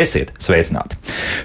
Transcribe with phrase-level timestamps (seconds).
[0.00, 0.96] Esiet sveicināti!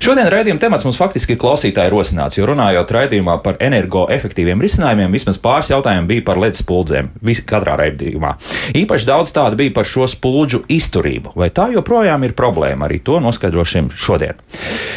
[0.03, 5.39] Šodien raidījuma temats mums faktiski ir klausītāji rosināts, jo runājot raidījumā par energoefektīviem risinājumiem, vismaz
[5.43, 7.11] pāris jautājumu bija par ledus spuldzēm.
[7.45, 8.31] Katrā raidījumā.
[8.79, 11.35] Īpaši daudz tādu bija par šo spuldžu izturību.
[11.37, 12.87] Vai tā joprojām ir problēma?
[12.87, 14.39] Arī to noskaidrošim šodien.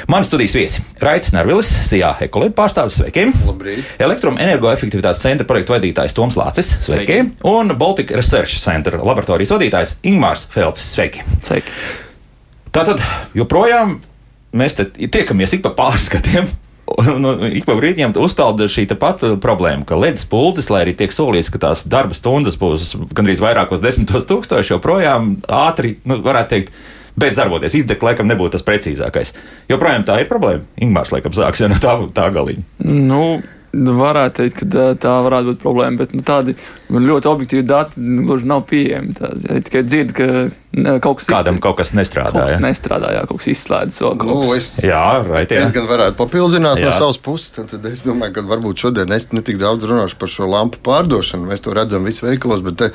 [0.09, 3.27] Mani studijas viesi- Raits Nervilis, SIA Ekolīda pārstāvis, sveiki!
[3.98, 7.06] Elektroenergoefektivitātes centra projektu vadītājs Toms Lācis, sveiki!
[7.09, 7.33] sveiki.
[7.45, 11.27] Un Baltic Research Center laboratorijas vadītājs Ingmārs Felcis, sveiki!
[11.42, 12.08] sveiki.
[12.74, 13.02] Tātad
[13.36, 13.98] joprojām
[14.56, 16.50] mēs tiekamies ik pa pāris gadiem.
[16.88, 21.12] Un, un ik pa brīdim uzpeld šī pati problēma, ka ledus pulcis, lai arī tiek
[21.12, 26.72] solīts, ka tās darba stundas būs gandrīz vairākos desmitos tūkstošos, joprojām ātri, nu, varētu teikt,
[27.19, 27.77] beidz darboties.
[27.77, 29.34] Izdegt, laikam, nebūtu tas precīzākais.
[29.69, 30.64] Joprojām tā ir problēma.
[30.80, 32.64] Ingūns, laikam, sāks jau no tā, tā galiņa.
[32.88, 33.22] Nu.
[33.77, 36.55] Nu, varētu teikt, ka tā varētu būt problēma, bet nu, tādi
[36.88, 39.12] ļoti objektīvi dati nu, gluži nav pieejami.
[39.19, 42.33] Tās, ja tikai dzird, ka ne, kaut kas kādam izslēd, kaut kas nestrādā.
[42.33, 44.19] Kaut kas nestrādā, jā, kaut kas izslēdzas vēl.
[44.25, 45.66] Nu, es, jā, right, jā.
[45.66, 46.88] es gan varētu papildināt jā.
[46.88, 47.52] no savas puses.
[47.58, 51.50] Tad, tad es domāju, ka varbūt šodien es netik daudz runāšu par šo lampu pārdošanu.
[51.53, 52.92] Mēs to redzam visu veikalos, bet te,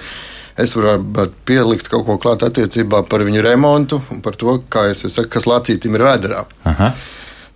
[0.58, 5.06] es varu pielikt kaut ko klāt attiecībā par viņu remontu un par to, kā es
[5.06, 6.48] saku, kas lācītim ir vēderā.
[6.74, 6.96] Aha.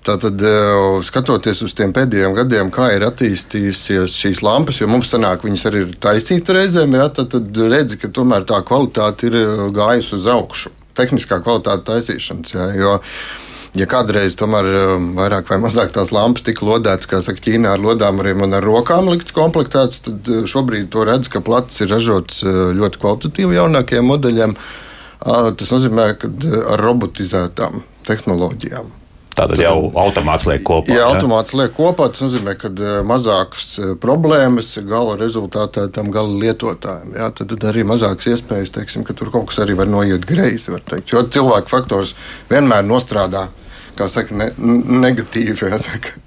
[0.08, 5.44] Tātad, eh, skatoties uz tiem pēdējiem gadiem, kā ir attīstījusies šīs lampas, jo mums sanāk,
[5.44, 9.66] viņas arī ir taisītas reizēm, ja, tad, tad redzi, ka tomēr tā kvalitāte ir eh,
[9.76, 10.72] gājusi uz augšu.
[10.96, 12.54] Tehniskā kvalitāte taisīšanas.
[12.56, 12.94] Ja, jo,
[13.76, 17.84] ja kādreiz tomēr eh, vairāk vai mazāk tās lampas tika lodētas, kā saka, Ķīnā ar
[17.84, 22.46] lodām arī un ar rokām likts komplektēts, tad šobrīd to redz, ka plats ir ražots
[22.48, 24.56] ļoti kvalitatīvi jaunākajiem modeļiem.
[25.20, 26.32] Tas nozīmē, ka
[26.78, 28.97] ar robotizētām tehnoloģijām.
[29.38, 30.90] Tātad jau automāts liek kopā.
[30.90, 31.10] Jā, ja?
[31.12, 32.10] automāts liek kopā.
[32.14, 37.14] Tas nozīmē, ka eh, mazākas eh, problēmas gala rezultātā tam gala lietotājiem.
[37.20, 40.74] Jā, tad, tad arī mazākas iespējas, teiksim, ka tur kaut kas arī var noiet greizi.
[41.12, 42.16] Jo cilvēku faktors
[42.50, 43.48] vienmēr nostrādā,
[44.00, 44.50] kā saka, ne,
[45.06, 45.70] negatīvi.
[45.76, 46.18] Jāsaka.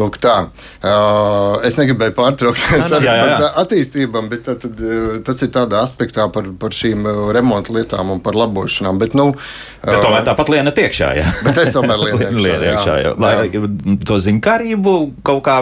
[0.00, 0.48] Lūk, tā.
[0.82, 4.80] Uh, es negribēju pārtraukt par attīstībām, bet tā, tad,
[5.26, 8.98] tas ir tādā aspektā par, par šīm remonta lietām un par labošanām.
[8.98, 9.28] Bet, nu,
[9.84, 11.10] bet tomēr tāpat liena tiekšā.
[11.20, 11.28] Jā.
[11.46, 12.56] Bet es tomēr lienu iekšā.
[12.70, 13.12] iekšā jā.
[13.12, 13.12] Jā.
[13.22, 14.94] Lai to zinkārību
[15.26, 15.60] kaut kā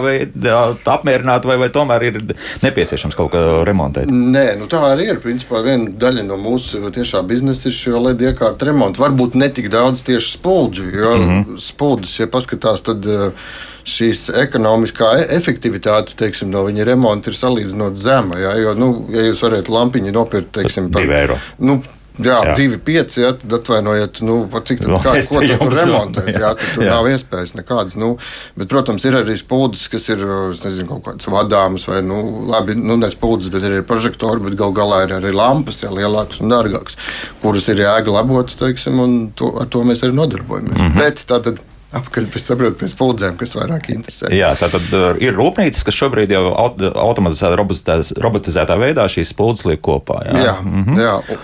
[0.94, 2.20] apmierināt, vai, vai tomēr ir
[2.64, 4.09] nepieciešams kaut ko remontēt?
[4.09, 5.20] Nē, nu tā arī ir.
[5.22, 9.04] Principā viena daļa no mūsu tiešā biznesa ir šo LED iekārtu remontu.
[9.04, 11.60] Varbūt ne tik daudz tieši spuldžu, jo mm -hmm.
[11.60, 13.06] spuldus, ja paskatās, tad.
[13.06, 18.38] Uh, šīs ekonomiskā e- efektivitāte teiksim, no viņa remonta ir salīdzinot zema.
[18.43, 21.41] Ja, jo, nu, ja jūs varat lampiņu nopirkt teiksim, par 2 eiro.
[21.59, 21.81] Nu,
[22.20, 22.54] Jā, jā.
[22.59, 23.22] divi pieci.
[23.22, 26.28] Jā, tad atvainojiet, nu, cik tā, kā, ko tu tur remontēt.
[26.34, 26.93] Jā, tad tur jā.
[26.93, 27.97] nav iespējas nekādas.
[28.00, 28.10] Nu,
[28.59, 32.20] bet, protams, ir arī spūdzes, kas ir nezinu, kaut kādas vadāmas vai, nu,
[32.50, 36.43] labi, nu, ne spūdzes, bet arī prožektori, bet gal galā ir arī lampas, jā, lielākas
[36.44, 37.00] un dārgākas,
[37.41, 40.76] kuras ir jēga labot, teiksim, un to, ar to mēs arī nodarbojamies.
[40.76, 40.99] Mm -hmm.
[41.00, 44.31] Bet tā tad Apakaļ pēc saprotu, pēc puldzēm, kas vairāk interesē.
[44.33, 47.53] Jā, tā tad uh, ir rūpnīcas, kas šobrīd jau automatizētā,
[48.25, 50.23] robotizētā veidā šīs puldzes liek kopā.
[50.31, 51.03] Jā, jā, mm -hmm.
[51.03, 51.41] jā.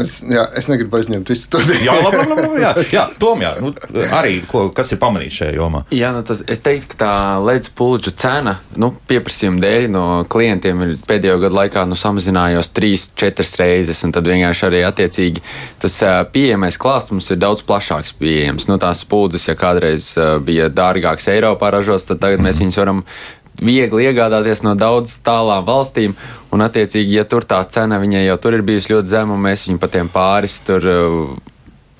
[0.00, 1.80] Es, jā, es negribu aizņemt visu to dienu.
[1.86, 3.70] jā, labi, labi, labi, jā, jā, Tom, jā, nu,
[4.16, 5.82] arī ko, kas ir pamanīts šajā jomā.
[5.94, 10.84] Jā, nu, tas, es teiktu, ka tā ledus pulģa cena nu, pieprasījuma dēļ no klientiem
[10.84, 15.44] ir pēdējo gadu laikā nu, samazinājos trīs, četras reizes, un tad vienkārši arī attiecīgi
[15.82, 15.96] tas
[16.34, 18.68] pieejamais klāsts mums ir daudz plašāks pieejams.
[18.68, 20.12] Nu, tās puldzes, ja kādreiz
[20.44, 22.50] bija dārgākas Eiropā ražotas, tad tagad mm.
[22.50, 23.04] mēs viņus varam
[23.60, 26.16] viegli iegādāties no daudzām tālām valstīm.
[26.52, 29.66] Un, attiecīgi, ja tur tā cena viņai jau tur ir bijusi ļoti zema, un mēs
[29.68, 31.34] viņu pa tiem pāris tur uh,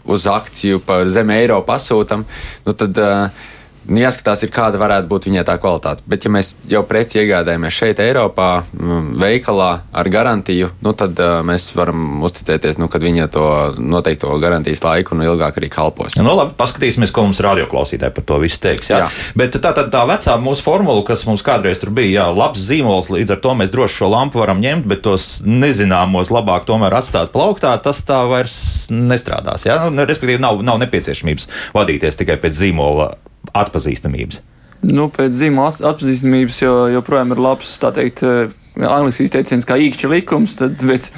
[0.06, 2.24] uz akciju par zem eiro pasūtam,
[2.66, 2.96] nu tad.
[2.96, 3.52] Uh,
[3.88, 6.04] nu, jāskatās, ir, kāda varētu būt viņai tā kvalitāte.
[6.08, 11.38] Bet, ja mēs jau preci iegādājamies šeit, Eiropā, mm, veikalā ar garantiju, nu, tad uh,
[11.46, 13.46] mēs varam uzticēties, nu, ka viņa to
[13.78, 16.18] noteikto garantijas laiku un ilgāk arī kalpos.
[16.20, 18.90] Nu, labi, paskatīsimies, ko mums radioklausītāji par to visu teiks.
[18.92, 19.04] Jā.
[19.04, 19.10] Jā.
[19.38, 23.10] Bet tā tā, tā vecā mūsu formula, kas mums kādreiz tur bija, jā, labs zīmols,
[23.12, 27.32] līdz ar to mēs droši šo lampu varam ņemt, bet tos nezināmos labāk tomēr atstāt
[27.34, 28.56] plauktā, tas tā vairs
[28.90, 29.66] nestrādās.
[29.68, 29.86] Jā?
[29.92, 33.14] Nu, respektīvi, nav, nav nepieciešamības vadīties tikai pēc zīmola
[33.62, 34.42] atpazīstamības?
[34.86, 40.10] Nu, pēc zīmola atpazīstamības jo, joprojām ir labs, tā teikt, eh, angļuiski izteiciens kā īkšķa
[40.12, 41.08] likums, tad, bet,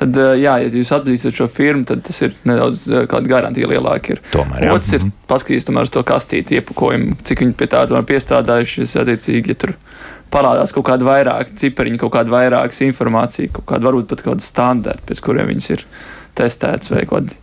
[0.00, 3.70] tad eh, jā, ja jūs atzīstat šo firmu, tad tas ir nedaudz eh, kāda garantija
[3.72, 4.14] lielāka.
[4.14, 4.22] Ir.
[4.34, 4.76] Tomēr, jā.
[4.76, 5.14] Otrs ir mhm.
[5.30, 9.76] paskatīties tomēr uz to kastīti iepakojumu, cik viņi pie tā tomēr piestādājušies, attiecīgi, ja tur
[10.32, 15.06] parādās kaut kāda vairāk cipariņa, kaut kāda vairākas informācija, kaut kāda varbūt pat kāda standarta,
[15.08, 15.86] pēc kuriem viņas ir
[16.36, 17.38] testētas vai kādi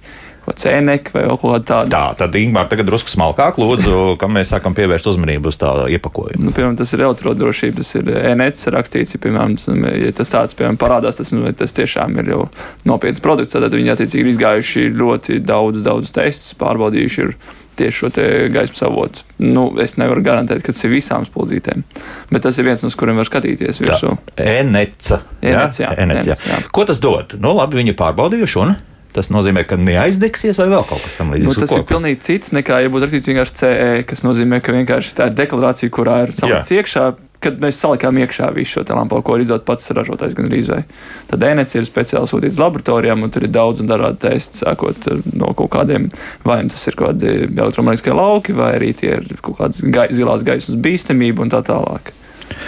[0.52, 1.90] cēnekli vai kaut kāda tāda.
[1.94, 6.50] Tā, tad Ingūna tagad drusku smalkāk lūdzu, kam mēs sākam pievērst uzmanību uz tā iepakojumu.
[6.50, 9.70] Nu, piemēram, tas ir elektrodrošība, tas ir ENETS rakstīts, ja, piemēram, tas,
[10.04, 12.46] ja tas tāds, piemēram, parādās, tas, nu, tas tiešām ir jau
[12.90, 17.36] nopietns produkts, tad viņi attiecīgi ir izgājuši ļoti daudz, daudz testus, pārbaudījuši ir
[17.76, 18.10] tieši šo
[18.54, 19.24] gaismas avotu.
[19.38, 21.84] Nu, es nevaru garantēt, ka tas ir visām spuldzītēm,
[22.30, 24.14] bet tas ir viens no kuriem var skatīties virsū.
[24.38, 25.24] Eneca.
[25.42, 26.38] Enec, jā, Enec, jā.
[26.38, 26.60] jā.
[26.74, 27.38] Ko tas dod?
[27.42, 28.76] Nu, labi, viņi pārbaudījuši un.
[29.14, 31.50] Tas nozīmē, ka neaizdegsies vai vēl kaut kas tamlīdzīgs.
[31.52, 35.14] Nu, tas ir pilnīgi cits nekā, ja būtu rakstīts vienkārši CE, kas nozīmē, ka vienkārši
[35.20, 37.06] tā ir deklarācija, kurā ir salikts iekšā,
[37.44, 40.82] kad mēs salikām iekšā visu šo lampu, ko ir izdot pats ražotājs gan rīzvei.
[41.30, 45.52] Tad ENEC ir speciāli sūtīts laboratorijām, un tur ir daudz un dažādi testi, sākot no
[45.58, 46.10] kaut kādiem,
[46.48, 50.10] vai nu tas ir kaut kādi elektromagnetiskie lauki, vai arī tie ir kaut kādas gai,
[50.16, 52.14] zilās gaismas bīstamība un tā tālāk.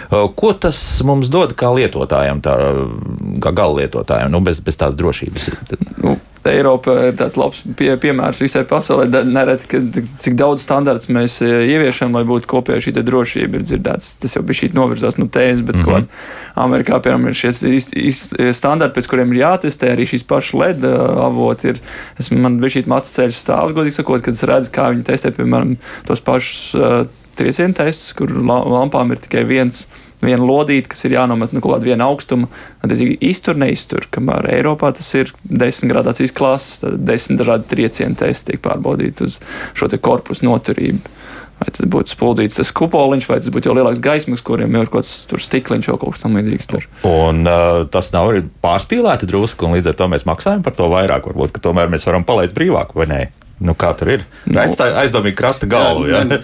[0.09, 2.55] Ko tas mums dod kā lietotājiem, tā,
[3.43, 5.49] kā gala lietotājiem, nu, bez, bez tādas drošības?
[6.45, 9.07] Nu, Eiropa ir tāds labs pie, piemērs visai pasaulē.
[9.25, 9.79] Nereti, ka,
[10.21, 14.11] cik daudz standarts mēs e, ieviešam, lai būtu kopēja šī drošība, ir dzirdēts.
[14.21, 16.05] Tas jau bija šī novirzās no tēmas, bet mm -hmm.
[16.05, 21.73] ko Amerikā, piemēram, ir šie standarti, pēc kuriem ir jātestē arī šīs pašas LED avoti.
[21.73, 21.81] Ir,
[22.19, 25.33] es, man bija šī macis ceļš stāvs, godīgi sakot, kad es redzu, kā viņi testē,
[25.33, 29.87] piemēram, tos pašus uh, triecienu testus, kur lampām ir tikai viens
[30.25, 32.49] viena lodīte, kas ir jānomet no kaut kāda viena augstuma.
[32.81, 34.07] Tad iztur, neiztur.
[34.13, 39.39] Kamēr Eiropā tas ir desmit gradācijas klases, tad desmit dažādi triecienu testi tiek pārbaudīti uz
[39.77, 41.15] šo korpusu noturību.
[41.55, 44.89] Vai tas būtu spuldīts tas kupoliņš, vai tas būtu jau lielāks gaismas, kuriem jau ir
[44.91, 46.89] kaut kāds stikliņš vai kaut kas tamlīdzīgs.
[47.07, 50.89] Un uh, tas nav arī pārspīlēti drusku, un līdz ar to mēs maksājam par to
[50.91, 51.29] vairāk.
[51.31, 53.21] Varbūt, ka tomēr mēs varam palaist brīvāk, vai ne?
[53.59, 54.23] Nu, kā tur ir?
[54.43, 56.09] Nu, Aizstāj, aizdomīgi krata galvu.
[56.11, 56.39] Jā, jā.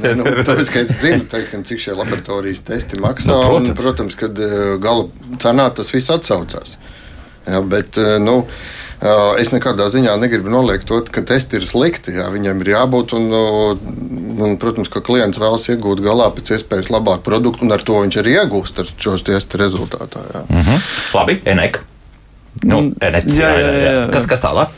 [0.00, 3.34] ne, nu, tāpēc, ka es zinu, teiksim, cik šie laboratorijas testi maksā.
[3.34, 6.78] Nu, protams, un, protams kad eh, gala cenā tas viss atsaucās.
[7.44, 8.40] Jā, bet, eh, nu,
[9.02, 12.12] Es nekādā ziņā negribu noliegt to, ka testi ir slikti.
[12.14, 13.24] Jā, viņam ir jābūt, un,
[14.46, 18.18] un, protams, ka klients vēlas iegūt galā pēc iespējas labāku produktu, un ar to viņš
[18.22, 20.22] arī iegūst ar šos testu rezultātā.
[20.34, 20.44] Jā.
[20.46, 20.86] Mm -hmm.
[21.18, 21.80] Labi, Enek.
[22.62, 24.06] Nu, Enec, jā, jā, jā, jā.
[24.12, 24.70] Kas, kas tālāk?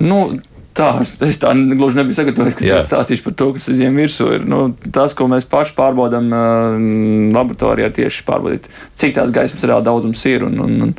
[0.00, 0.40] Nu,
[0.72, 3.98] Tā, es, es tā gluži nebiju sagatavojies, ka es stāstīšu par to, kas uz viņiem
[4.00, 4.46] virsū ir.
[4.48, 4.62] Nu,
[4.94, 6.78] tas, ko mēs paši pārbaudām uh,
[7.36, 10.46] laboratorijā, ir tieši pārbaudīt, cik tās gaismas reāli daudzums ir.
[10.48, 10.94] Un, un, un,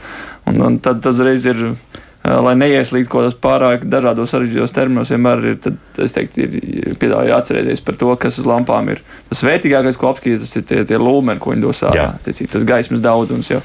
[0.51, 5.13] un, un tad tas reiz ir, uh, lai neieslīd kaut kādos pārāk dažādos sarežģītos terminos,
[5.15, 9.01] vienmēr ir, tad, es teiktu, ir piedāvāju atcerēties par to, kas uz lampām ir.
[9.31, 13.01] Tas vērtīgākais, ko apskatīt, tas ir tie, tie lūmeni, ko viņi dos ārā, tas gaismas
[13.01, 13.49] daudzums.
[13.55, 13.63] Jau.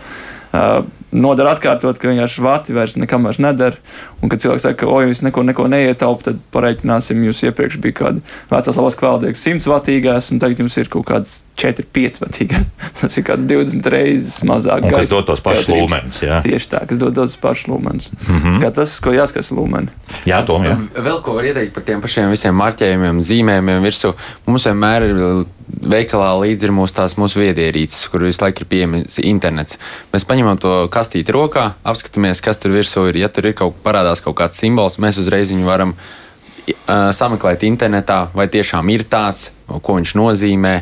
[0.56, 0.80] Uh,
[1.12, 3.78] nodara atkārtot, ka vienkārši vati vairs nekam vairs nedara.
[4.18, 7.96] Un, kad cilvēks saka, ka, oi, jūs neko, neko neietaupāt, tad pareiķināsim, jūs iepriekš bija
[8.00, 12.70] kāda vecās labās kvalitātes 100 vatīgās, un tagad jums ir kaut kāds 4, 5 vatīgās.
[12.98, 14.84] Tas ir kāds 20 reizes mazāk.
[14.84, 16.22] Un, kas dod tos pašus lūmeņus.
[16.46, 18.10] Tieši tā, kas dod tos pašus lūmeņus.
[18.18, 18.58] Mm -hmm.
[18.64, 19.94] Kā tas, ko jāskatās lūmeni.
[20.26, 20.74] Jā, Tom, jā.
[20.98, 24.12] Vēl ko var ieteikt par tiem pašiem visiem marķējumiem, zīmējumiem virsū.
[24.46, 25.22] Mums vienmēr ir
[25.68, 29.78] veikalā līdzi ir mūsu, tās, mūsu viedierīces, kur visu laiku ir pieejams internets.
[30.12, 33.20] Mēs paņemam to kastīti rokā, apskatāmies, kas tur virsū ir.
[33.22, 38.26] Ja tur ir kaut parādās, kaut kāds simbols, mēs uzreiz viņu varam uh, sameklēt internetā,
[38.34, 40.74] vai tiešām ir tāds, ko viņš nozīmē.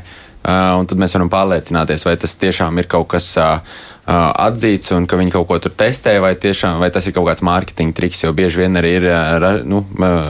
[0.46, 3.58] Uh, tad mēs varam pārliecināties, vai tas tiešām ir kaut kas uh,
[4.06, 7.42] atzīts un ka viņi kaut ko tur testē, vai, tiešām, vai tas ir kaut kāds
[7.46, 8.22] mārketinga triks.
[8.22, 9.06] Jo bieži vien arī ir
[9.42, 9.82] ra, nu,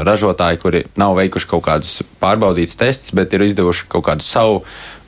[0.06, 4.62] ražotāji, kuri nav veikuši kaut kādus pārbaudītus testus, bet ir izdevuši kaut kādu savu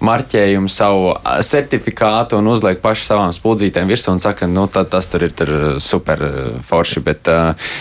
[0.05, 5.25] marķējumu, savu certifikātu un uzliek pašu savām spuldzītēm virsū un saka, nu, tā, tas tur
[5.27, 5.53] ir tur
[5.83, 6.23] super
[6.69, 7.03] forši.
[7.09, 7.73] Bet uh,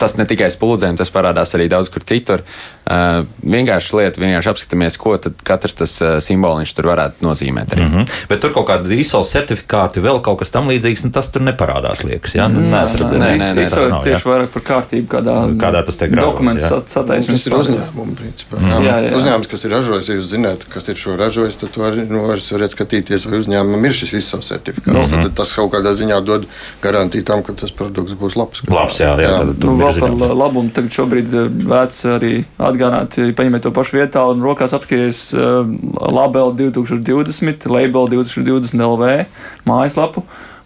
[0.00, 2.42] tas ne tikai spuldzēm, tas parādās arī daudz kur citur.
[2.84, 5.14] Uh, vienkārši lieta, vienkārši apskatāmies, ko
[5.46, 7.76] katrs tas uh, simboliņš tur varētu nozīmēt.
[7.76, 7.86] Arī.
[7.86, 8.26] Mm -hmm.
[8.28, 12.04] Bet tur kaut kāda ISO certifikāti, vēl kaut kas tam līdzīgs, nu, tas tur neparādās.
[12.04, 12.48] Liekas, ja?
[12.52, 15.98] nu, nē, nē, nē, nē, nē, tas nav tieši vairāk par kārtību, kādā, kādā tas
[16.00, 17.34] tiek dokumentus sataisnot.
[17.34, 18.60] Tas ir uzņēmums, principā.
[18.60, 19.12] Mm jā, jā.
[19.18, 22.74] Uzņēmums, kas ir ražojis, ja jūs zināt, kas ir šo ražojis tad var, nu, varat
[22.74, 25.08] skatīties, vai uzņēmumam ir šis ISO certifikāts.
[25.08, 25.28] Mm -hmm.
[25.28, 26.46] Tad tas kaut kādā ziņā dod
[26.82, 28.62] garantiju tam, ka tas produkts būs labs.
[28.68, 29.38] Labs, jā, jā, jā.
[29.38, 34.24] Tad, nu, vēl par labumu tagad šobrīd eh, vērts arī atgādināt, paņemiet to pašu vietā
[34.30, 35.66] un rokās apskaties uh,
[36.12, 39.24] labeli 2020, labeli 2020 LV
[39.68, 40.24] mājaslapu.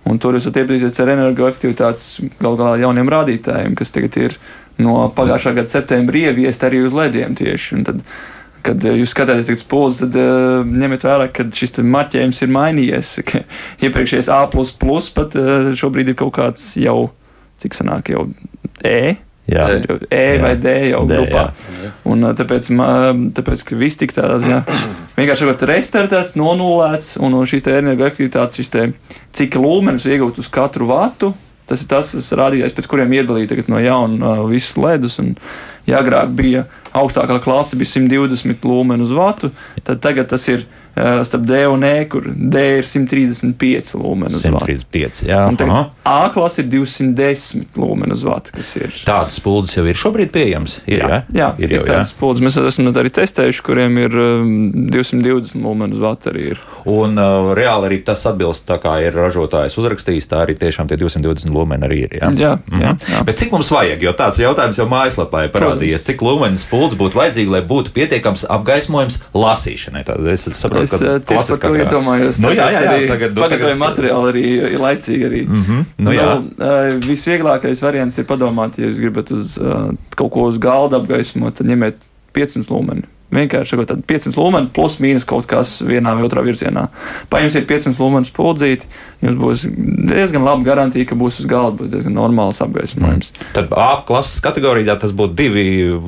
[0.09, 2.07] Un tur jūs varat iepazīties ar energoefektivitātes
[2.41, 4.39] gal galā jauniem rādītājiem, kas tagad ir
[4.81, 7.83] no pagājušā gada septembra ieviest arī uz lediem tieši.
[7.85, 8.05] Tad
[8.69, 13.15] kad eh, jūs skatāties uz pūles, tad uh, ņemiet vērā, ka šis marķējums ir mainījies.
[13.87, 14.43] Iepriekšējais A,
[15.17, 16.99] pat uh, šobrīd ir kaut kāds jau,
[17.63, 18.29] cik sanāk, jau
[18.87, 19.17] E.
[19.49, 19.65] Jā,
[20.13, 20.41] e jā.
[20.43, 21.47] vai D jau D, grupā.
[21.81, 21.91] Jā.
[22.09, 22.69] Un, tāpēc,
[23.39, 24.59] tāpēc, ka viss tik tādā ziņā
[25.17, 28.89] vienkārši ir restartēts, nonulēts, un šīs energoefektivitātes, šis te,
[29.39, 31.33] cik lūmenis iegūt uz katru vatu,
[31.69, 35.19] Tas ir tas, tas rādītājs, pēc kuriem iedalīja no jauna uh, visus ledus.
[35.21, 35.35] Un,
[35.85, 36.65] ja agrāk bija
[36.97, 39.51] augstākā klase, bija 120 lūmeni uz vatu,
[39.85, 40.65] tad tagad tas ir
[40.97, 44.67] starp D un E, kur D ir 135 lumeni uz vatu.
[44.67, 45.45] 135, jā.
[45.49, 48.95] Un tagad A klase ir 210 lumeni uz vatu, kas ir.
[49.07, 50.79] Tādas spuldzes jau ir šobrīd pieejamas.
[50.89, 52.45] Ir, jā, jā, ir, ir jau tādas spuldzes.
[52.47, 54.55] Mēs esam arī testējuši, kuriem ir um,
[54.89, 56.63] 220 lumeni uz vatu arī ir.
[56.89, 60.99] Un uh, reāli arī tas atbilst tā kā ir ražotājs uzrakstījis, tā arī tiešām tie
[61.01, 62.17] 220 lumeni arī ir.
[62.23, 62.85] Jā, jā, mhm.
[62.85, 63.23] jā, jā.
[63.29, 64.03] Bet cik mums vajag?
[64.09, 66.01] Jo tāds jautājums jau mājaslapā ir parādījies.
[66.01, 66.09] Protams.
[66.09, 70.05] Cik lumeni spuldzes būtu vajadzīgi, lai būtu pietiekams apgaismojums lasīšanai?
[70.09, 72.41] Tad es saprotu, es, uh, tieši par to iedomājos.
[72.45, 73.77] Nu, jā, jā, jā, tagad, nu, tagad...
[73.83, 74.47] materiālu arī
[74.79, 75.29] laicīgi.
[75.29, 75.43] Arī.
[75.49, 75.85] Mm -hmm.
[75.99, 79.59] nu, nu, uh, visvieglākais variants ir padomāt, ja jūs gribat uz
[80.17, 85.27] kaut ko uz galda apgaismot, tad ņemiet 500 lumeni Vienkārši sakot, 500 lumeni plus mīnus
[85.29, 86.87] kaut kas vienā vai otrā virzienā.
[87.29, 88.89] Paņemsiet 500 lumenu spuldzīti,
[89.23, 89.65] jums būs
[90.09, 93.33] diezgan laba garantija, ka būs uz galda būs diezgan normāls apgaismojums.
[93.33, 93.49] Mm.
[93.57, 95.65] Tad A klases kategorijā tas būtu divi,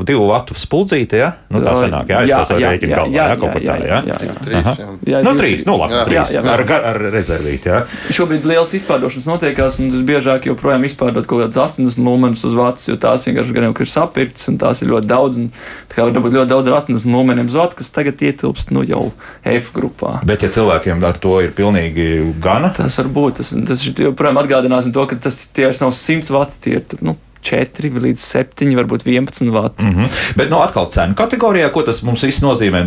[0.07, 1.33] divu vatu spuldzīti, ja?
[1.51, 4.01] Nu, tā sanāk, jā, tas arī rēķinu galvā, jā, jā, kaut kur tā, jā?
[4.11, 4.37] Jā, jā.
[4.47, 4.89] Trīs, jā.
[5.13, 6.55] jā nu, trīs, nu labi, jā, trīs, jā, jā.
[6.55, 7.81] Ar, ar rezervīti, jā.
[8.15, 12.87] Šobrīd liels izpārdošanas notiekās, un tas biežāk joprojām izpārdot kaut kādas 80 lumenus uz vatus,
[12.91, 15.51] jo tās vienkārši gan jau ir sapirktas, un tās ir ļoti daudz, un
[15.91, 19.11] tā kā var dabūt ļoti daudz ar 80 lumeniem zot, kas tagad ietilpst nu, jau
[19.47, 20.19] F grupā.
[20.27, 22.09] Bet, ja cilvēkiem ar to ir pilnīgi
[22.43, 23.41] gana, tas var būt.
[23.41, 28.01] Tas, tas joprojām atgādināsim to, ka tas tieši nav 100 vats, tie ir nu, 4
[28.05, 29.85] līdz 7, varbūt 11 vati.
[29.85, 30.09] Mm -hmm.
[30.37, 32.85] Bet, nu, atkal cenu kategorijā, ko tas mums viss nozīmē,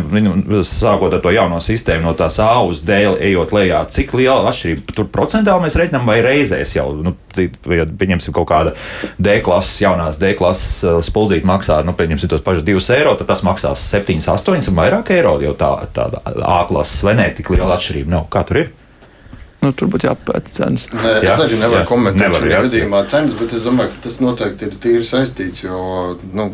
[0.62, 4.94] sākot ar to jauno sistēmu, no tās A uz D ejot lejā, cik liela atšķirība
[4.94, 7.14] tur procentāli mēs reiķinām vai reizēs jau, nu,
[7.66, 8.72] ja pieņemsim kaut kāda
[9.18, 13.26] D klases, jaunās D klases uh, spuldzīte maksā, nu, pieņemsim tos pašus 2 eiro, tad
[13.26, 17.50] tas maksās 7, 8 un vairāk eiro, jo tā, tāda A klases vai ne, tik
[17.50, 18.26] liela atšķirība nav.
[18.30, 18.70] Kā tur ir?
[19.64, 20.86] Nu, tur būtu jāpēta cenas.
[20.92, 24.06] Nē, jā, es arī nevaru jā, komentēt nevar, šajā gadījumā cenas, bet es domāju, ka
[24.06, 25.64] tas noteikti ir tīri saistīts.
[25.64, 25.78] Jo,
[26.36, 26.50] nu,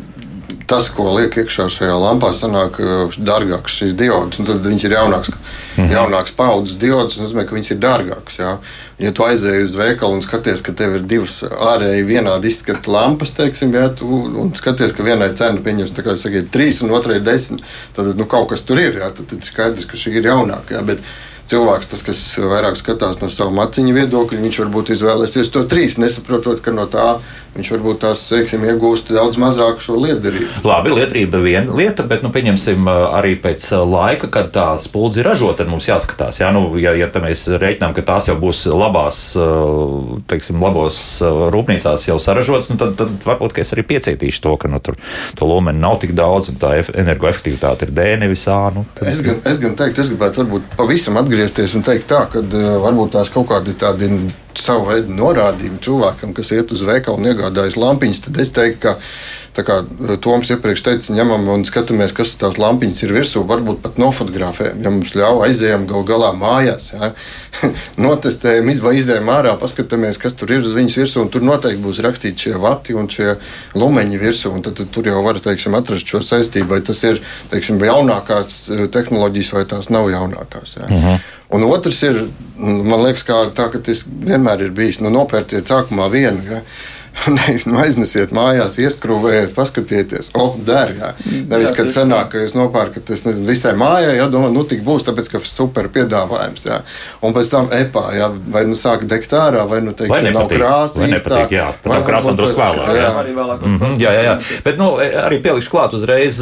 [0.70, 4.38] tas, ko liek iekšā šajā lampā, sanāk uh, dārgāks šīs diodes.
[4.46, 5.32] Tad viņas ir jaunāks,
[5.74, 5.88] mhm.
[5.90, 8.38] jaunāks paudzes diodes, tas nozīmē, ka viņas ir dārgākas.
[8.38, 8.52] Jā.
[9.00, 13.32] Ja tu aizēji uz veikalu un skaties, ka tev ir divas ārēji vienādi izskata lampas,
[13.38, 14.06] teiksim, jā, tu,
[14.44, 17.64] un skaties, ka vienai cena pieņems sakiet, trīs un otrai desmit,
[17.96, 19.00] tad nu, kaut kas tur ir.
[19.00, 20.84] Jā, tad, tad skaidrs, ka šī ir jaunākā.
[20.86, 21.02] Bet,
[21.50, 26.62] cilvēks, tas, kas vairāk skatās no savu maciņu viedokļa, viņš varbūt izvēlēsies to trīs, nesaprotot,
[26.64, 27.18] ka no tā
[27.50, 30.62] viņš varbūt tās teiksim, iegūst daudz mazāk šo liederību.
[30.66, 35.26] Labi, liederība ir viena lieta, bet nu, pieņemsim arī pēc laika, kad tā spuldze ir
[35.26, 36.38] ražota, tad mums jāskatās.
[36.40, 39.22] Jā, nu, ja, ja mēs reiķinām, ka tās jau būs labās,
[40.30, 44.78] teiksim, labos rūpnīcās jau saražotas, nu, tad, tad varbūt es arī piecietīšu to, ka nu,
[44.84, 44.98] tur
[45.36, 48.60] to lumeni nav tik daudz un tā energoefektivitāte ir D nevis A.
[48.74, 49.10] Nu, tad...
[49.10, 52.42] es, gan, es gan teiktu, es gribētu varbūt pavisam atgriezties atgriezties un teikt, tā, ka
[52.42, 54.08] uh, varbūt tās kaut kādi tādi
[54.58, 58.96] savu veidu norādījumi cilvēkam, kas iet uz veikalu un iegādājas lampiņas, tad es teiktu, ka
[59.56, 63.80] Tā kā uh, Toms iepriekš teica, ņemam un skatāmies, kas tās lampiņas ir virsū, varbūt
[63.82, 66.92] pat nofotografējam, ja mums ļauj aizējām gal galā mājās.
[66.94, 67.10] Ja?
[68.06, 72.02] Notestējam, vai izējām ārā, paskatāmies, kas tur ir uz viņas virsū, un tur noteikti būs
[72.06, 73.34] rakstīti šie vati un šie
[73.74, 77.18] lumeņi virsū, un tad, tad tur jau var, teiksim, atrast šo saistību, vai tas ir,
[77.50, 80.78] teiksim, jaunākās uh, tehnoloģijas vai tās nav jaunākās.
[80.78, 80.86] Ja?
[80.86, 81.06] Uh mhm.
[81.10, 81.36] -huh.
[81.50, 82.18] Un otrs ir,
[82.60, 86.44] man liekas, kā tā, ka tas vienmēr ir bijis, nu, nopērciet sākumā vienu.
[86.46, 86.60] Ja?
[87.70, 91.12] Nu, aiznesiet mājās, ieskrūvējiet, paskatieties, oh, dārgā.
[91.50, 95.30] Nevis, kad senāk, ka jūs nopērkat nezinu, visai mājai, ja domājat, nu tik būs, tāpēc,
[95.34, 96.64] ka super piedāvājums.
[96.66, 96.80] Jā.
[97.26, 100.50] Un pēc tam epā, jā, vai nu sāk degt ārā, vai nu teiksim, vai nav
[100.50, 101.02] krāsa.
[101.02, 102.90] Vai nepatīk, jā, pat nav krāsa drusku vēlāk.
[102.96, 103.06] Jā.
[103.10, 103.58] Jā.
[103.60, 104.36] Mm -hmm, jā, jā, jā.
[104.64, 106.40] Bet, nu, e, arī pielikšu klāt uzreiz,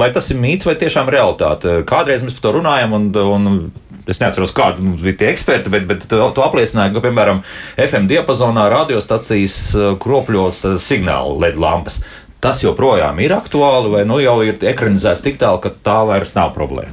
[0.00, 1.82] vai tas ir mīts vai tiešām realitāte.
[1.84, 3.72] Kādreiz mēs par to runājam un, un
[4.10, 7.40] es neatceros, kādi mums bija tie eksperti, bet, bet to, to apliecināja, ka, piemēram,
[7.80, 12.02] FM diapazonā radiostacijas uh, kropļos uh, signālu LED lampas.
[12.44, 16.52] Tas joprojām ir aktuāli, vai nu jau ir ekranizēts tik tālu, ka tā vairs nav
[16.56, 16.92] problēma.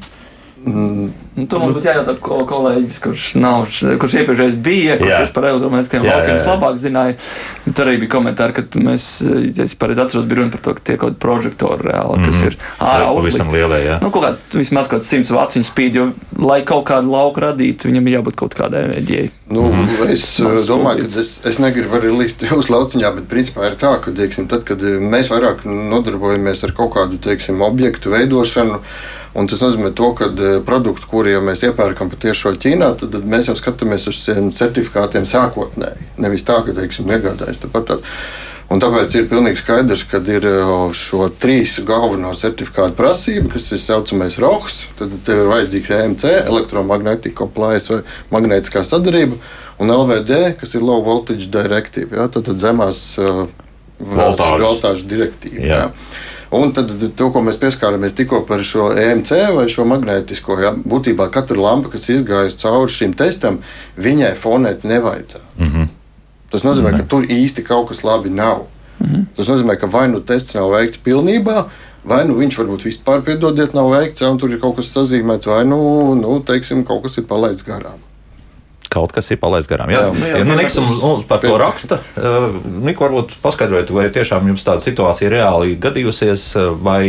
[0.61, 1.09] Mm.
[1.31, 3.69] Nu, to man būtu jājautā kol kolēģis, kurš, nav,
[4.01, 5.19] kurš iepriekšējais bija, kurš jā.
[5.31, 7.13] par elektromagnētiskiem laukiem vislabāk zināja.
[7.69, 10.83] Tur arī bija komentāri, ka mēs, ja es pareizi atceros, bija runa par to, ka
[10.89, 12.27] tie kaut kādi prožektori reāli, mm -hmm.
[12.27, 12.47] kas mhm.
[12.47, 12.57] ir
[12.89, 13.55] ārā uzlikti.
[13.55, 14.01] Lielie, jā.
[14.01, 16.09] Nu, kaut kā vismaz kaut kāds 100 vats viņa spīd, jo,
[16.39, 19.29] lai kaut kādu lauku radītu, viņam ir jābūt kaut kādai enerģijai.
[19.49, 20.11] Nu, mm -hmm.
[20.11, 23.95] Es Mans domāju, ka es, es negribu arī līst jūsu lauciņā, bet principā ir tā,
[24.03, 28.79] ka, teiksim, tad, kad mēs vairāk nodarbojamies ar kaut kādu, teiksim, objektu veidošanu,
[29.31, 30.55] Un tas nozīmē, to, ka e,
[31.21, 36.07] produkti, kuriem mēs iepērkam patiešo Ķīnā, tad, tad mēs jau skatāmies uz šiem certifikātiem sākotnēji.
[36.17, 37.87] Nevis tā, ka teiksim, iegādājas tāpat.
[37.87, 37.97] Tā.
[38.71, 40.53] Un tāpēc ir pilnīgi skaidrs, ka ir e,
[40.95, 44.85] šo trīs galveno certifikātu prasība, kas ir saucamais ROHS.
[44.97, 48.01] Tad tev ir vajadzīgs EMC, elektromagnētiskā plājas vai
[48.31, 49.37] magnētiskā sadarība.
[49.81, 53.47] un LVD, kas ir Low Voltage Directive, ja, tad, tad zemās uh,
[53.99, 55.65] voltāžu direktīva.
[55.65, 55.85] Ja.
[56.51, 61.29] Un tad to, ko mēs pieskārāmies tikko par šo EMC vai šo magnētisko, ja, būtībā
[61.31, 63.61] katra lampa, kas izgājusi cauri šim testam,
[63.95, 65.45] viņai fonēt nevajadzētu.
[65.57, 65.87] Mm -hmm.
[66.51, 67.07] Tas nozīmē, mm -hmm.
[67.07, 68.67] ka tur īsti kaut kas labi nav.
[68.99, 69.25] Mm -hmm.
[69.35, 71.65] Tas nozīmē, ka vai nu tests nav veikts pilnībā,
[72.03, 75.47] vai nu viņš varbūt vispār, piedodiet, nav veikts, ja, un tur ir kaut kas sazīmēts,
[75.47, 78.10] vai nu, nu teiksim, kaut kas ir palaists garām
[78.91, 79.91] kaut kas ir palaists garām.
[79.93, 82.01] Jā, jā, jā, jā nu, Niks mums par to raksta.
[82.19, 87.03] Uh, Nika, varbūt paskaidrojiet, vai tiešām jums tāda situācija reāli gadījusies, uh, vai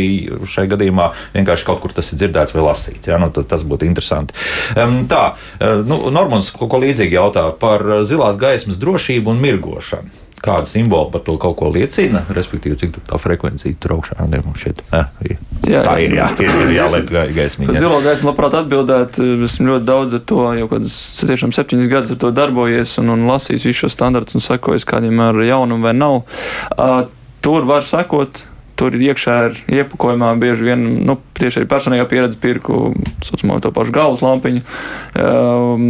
[0.49, 3.11] šai gadījumā vienkārši kaut kur tas ir dzirdēts vai lasīts.
[3.11, 4.37] Jā, nu, tas būtu interesanti.
[4.73, 10.67] Tā, uh, nu, Normons ko, ko līdzīgi jautā par zilās gaismas drošību un mirgošanu kāda
[10.67, 14.27] simbola par to kaut ko liecina, respektīvi, cik tā frekvencija tur augšā
[14.59, 15.35] šeit, eh,
[15.69, 16.15] jā, tā ir.
[16.17, 17.77] Jā, ir, ir jāliek gaismiņā.
[17.79, 19.19] Zilo gaismu labprāt atbildēt.
[19.47, 23.27] Esmu ļoti daudz ar to, jau kādas tiešām septiņas gadus ar to darbojies un, un
[23.31, 26.23] lasījis visus šos standartus un sekojis kādiem ar jaunumu vai nav.
[26.75, 27.05] Uh,
[27.43, 28.43] tur var sekot
[28.79, 32.93] Tur ir iekšā ar iepakojumā bieži vien nu, tieši arī personīgā pieredze pirku
[33.25, 34.63] saucamo to pašu galvas lampiņu.
[35.13, 35.89] Um,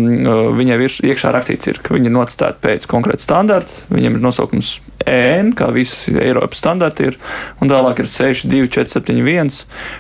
[0.60, 0.80] viņai
[1.14, 3.86] iekšā rakstīts, ir, ka viņi ir nocitēti pēc konkrēta standarta.
[3.94, 4.76] Viņiem ir nosaukums
[5.06, 7.18] EN, kā visi Eiropas standarti ir,
[7.62, 9.52] un tālāk ir 6, 2, 4, 7, 1.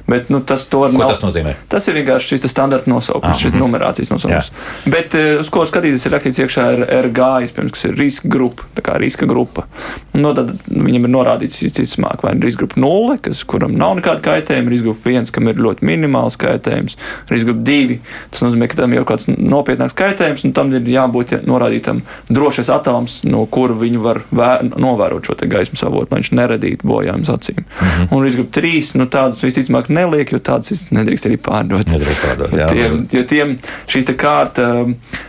[0.09, 1.55] Bet, nu, tas, Ko nav, tas nozīmē?
[1.71, 3.63] Tas ir vienkārši šis standarta nosaukums, ah, šis mhm.
[3.63, 4.51] numerācijas nosaukums.
[4.51, 4.93] Jā.
[4.93, 8.67] Bet eh, uz ko skatīties, ir rakstīts iekšā ar RG, iespējams, kas ir riska grupa,
[8.77, 9.67] tā kā riska grupa.
[10.15, 14.23] Nu, tad viņam ir norādīts visticamāk, vai ir riska grupa 0, kas, kuram nav nekāda
[14.23, 16.97] kaitējuma, riska grupa 1, kam ir ļoti minimāls kaitējums,
[17.29, 17.99] riska grupa 2,
[18.31, 23.21] tas nozīmē, ka tam jau kāds nopietnāks kaitējums, un tam ir jābūt norādītam drošais atoms,
[23.27, 27.63] no kura viņu var vēr, no novērot šo gaismas avotu, lai viņš neradītu bojājumus acīm.
[27.63, 28.07] Mm -hmm.
[28.11, 31.87] Un risku trīs, nu tādas visticamāk neliek, jo tādas nedrīkst arī pārdot.
[31.89, 32.69] Nedrīkst pārdot, jā.
[32.69, 34.67] Tiem, jo tiem šīs kārta,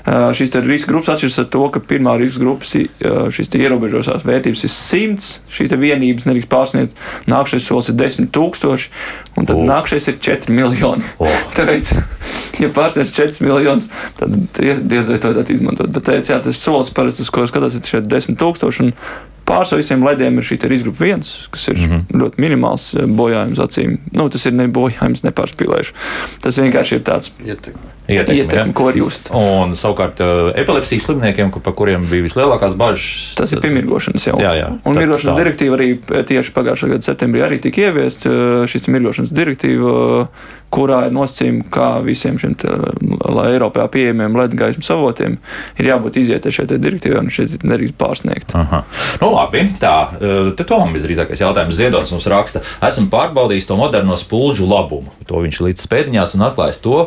[0.07, 2.77] šīs riska grupas atšķiras ar to, ka pirmā riska grupas
[3.37, 6.93] šīs te ierobežošās vērtības ir simts, šīs te vienības nedrīkst pārsniegt,
[7.35, 8.91] nākamais solis ir desmit tūkstoši,
[9.37, 9.67] un tad oh.
[9.69, 11.05] nākamais ir četri miljoni.
[11.19, 11.39] Oh.
[11.59, 11.93] Tāpēc,
[12.63, 15.93] ja pārsniedz 4 miljonus, tad diez vai to vajadzētu izmantot.
[15.95, 18.91] Bet teic, jā, tas solis parasti, uz ko skatās, ir 10 tūkstoši.
[19.45, 22.21] Pārsvarā visiem lediem ir šī izgrupa viens, kas ir mm -hmm.
[22.23, 23.99] ļoti minimāls eh, bojājums acīm.
[24.13, 25.93] Nu, tas ir ne bojājums, nepārspīlējuši.
[26.43, 29.31] Tas vienkārši ir tāds ietekme, ietekme, ietekme ko var just.
[29.31, 34.41] Un savukārt eh, epilepsijas slimniekiem, par kuriem bija vislielākās bažas, tas ir piemirgošanas jau.
[34.41, 34.73] Jā, jā.
[34.85, 35.91] Un mirgošanas direktīva arī
[36.25, 38.27] tieši pagājušā gada septembrī arī tika ieviest.
[38.27, 40.29] Eh, šis mirgošanas direktīva
[40.75, 42.75] kurā ir nosacījumi, kā visiem šiem te,
[43.45, 45.37] Eiropā pieejamiem LED gaismas avotiem
[45.79, 48.55] ir jābūt izietē šeit direktīvā un šeit nedrīkst pārsniegt.
[48.59, 48.83] Aha.
[49.23, 49.95] Nu, labi, tā.
[50.19, 52.63] E, te Tomam visdrīzākais jautājums Ziedonis mums raksta.
[52.85, 55.13] Esmu pārbaudījis to moderno spulģu labumu.
[55.29, 56.99] To viņš līdz pēdiņās un atklājis to,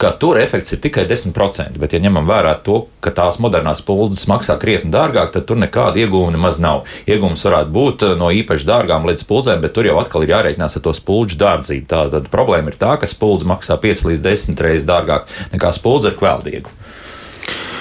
[0.00, 1.78] ka tur efekts ir tikai 10%.
[1.80, 6.00] Bet, ja ņemam vērā to, ka tās modernās spuldzes maksā krietni dārgāk, tad tur nekāda
[6.02, 6.84] ieguvuma nemaz nav.
[7.08, 10.84] Ieguvums varētu būt no īpaši dārgām līdz spuldzēm, bet tur jau atkal ir jārēķinās ar
[10.86, 11.88] to spulģu dārdzību.
[11.90, 16.12] Tā tad problēma ir tā, ka spuldze maksā 5 līdz 10 reizes dārgāk nekā spuldze
[16.12, 16.74] ar kvēldīgu.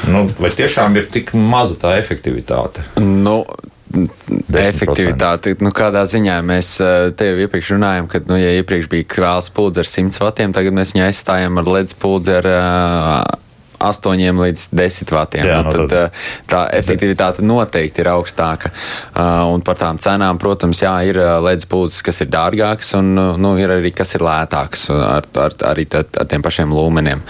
[0.08, 2.86] Nu, vai tiešām ir tik maza tā efektivitāte?
[3.02, 3.44] Nu.
[3.88, 4.60] 10%.
[4.60, 9.08] Efektivitāte, nu, kādā ziņā mēs eh, te jau iepriekš runājām, ka, nu, ja iepriekš bija
[9.16, 13.47] kvēls spuldzes ar 100 vatiem, tagad mēs viņu aizstājam ar LED spuldzes ar uh,
[13.80, 15.46] 8 līdz 10 vatiem.
[15.46, 18.72] Jā, nu, tad, tad, eh, tā efektivitāte noteikti ir augstāka.
[19.14, 23.14] Uh, un par tām cenām, protams, jā, ir eh, ledus pūces, kas ir dārgākas, un
[23.38, 27.24] nu, ir arī kas ir lētāks ar, ar, arī ar, ar tiem pašiem lūmeniem.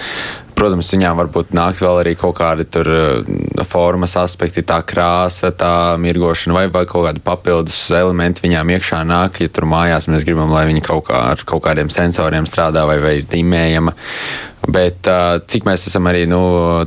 [0.58, 2.88] Protams, viņām varbūt nākt vēl arī kaut kādi tur
[3.70, 9.38] formas aspekti, tā krāsa, tā mirgošana vai, vai kaut kādi papildus elementi viņām iekšā nāk.
[9.44, 12.98] Ja tur mājās mēs gribam, lai viņi kaut, kā, ar kaut kādiem sensoriem strādā vai,
[13.04, 13.94] vai ir dimējama.
[14.67, 15.08] Bet
[15.47, 16.41] cik mēs esam arī nu,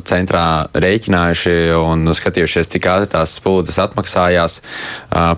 [0.05, 4.59] centrā rēķinājuši un skatījušies, cik ātri tās spuldzes atmaksājās,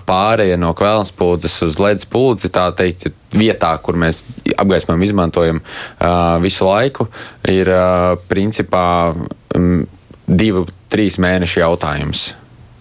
[0.07, 4.25] pārēja no kvēlnes spuldzes uz ledus spuldzi, tā teikt, vietā, kur mēs
[4.59, 5.63] apgaismojumu izmantojam
[6.43, 7.07] visu laiku,
[7.47, 7.71] ir
[8.27, 8.85] principā
[10.27, 12.33] divu, trīs mēnešu jautājums.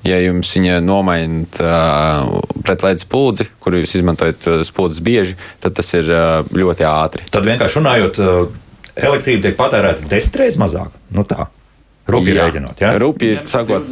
[0.02, 5.94] Ja jums viņa nomainīt uh, pret ledus spuldzi, kuru jūs izmantojat spuldzes bieži, tad tas
[5.94, 7.28] ir uh, ļoti ātri.
[7.30, 8.58] Tad vienkārši runājot, uh
[8.96, 10.94] elektrība tiek patērēta desmit reizes mazāk.
[11.14, 11.48] Nu tā.
[12.02, 12.80] Rūpīgi rēķinot.
[12.82, 12.92] Ja?
[12.98, 13.86] Rūpīgi sakot,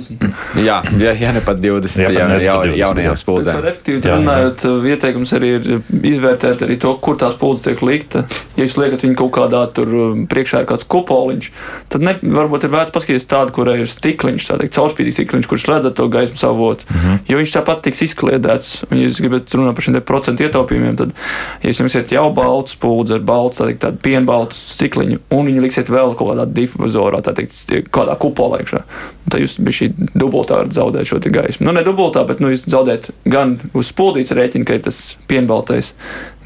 [0.59, 3.61] jā, ja, ja ne pat 20 jā, jā, jā, 20, jaunajām spuldzēm.
[3.71, 5.69] Efektīvi runājot, ieteikums arī ir
[6.11, 8.25] izvērtēt arī to, kur tā spuldze tiek likta.
[8.59, 11.51] Ja jūs liekat viņu kaut kādā tur um, priekšā ir kāds kupoliņš,
[11.95, 15.69] tad ne, varbūt ir vērts paskatīties tādu, kurai ir stikliņš, tā teikt, caurspīdīgs stikliņš, kurš
[15.71, 16.91] redzat to gaismas avotu.
[16.91, 17.23] Mm -hmm.
[17.31, 18.73] Jo viņš tāpat tiks izkliedēts.
[18.91, 21.15] Un, ja jūs gribat runāt par šiem procentu ietaupījumiem, tad,
[21.63, 25.61] ja jūs esat jau balts spuldze ar baltu, tā teikt, tādu pienbaltu stikliņu, un viņi
[25.61, 27.55] liksiet vēl kaut kādā difuzorā, tā teikt,
[28.01, 28.83] kādā kupolā iekšā.
[29.25, 31.69] Un tad jūs bija šī dubultā varat zaudēt šo gaismu.
[31.69, 35.95] Nu, ne dubultā, bet nu, jūs zaudējat gan uz spuldītas rēķina, ka ir tas pienbaltais,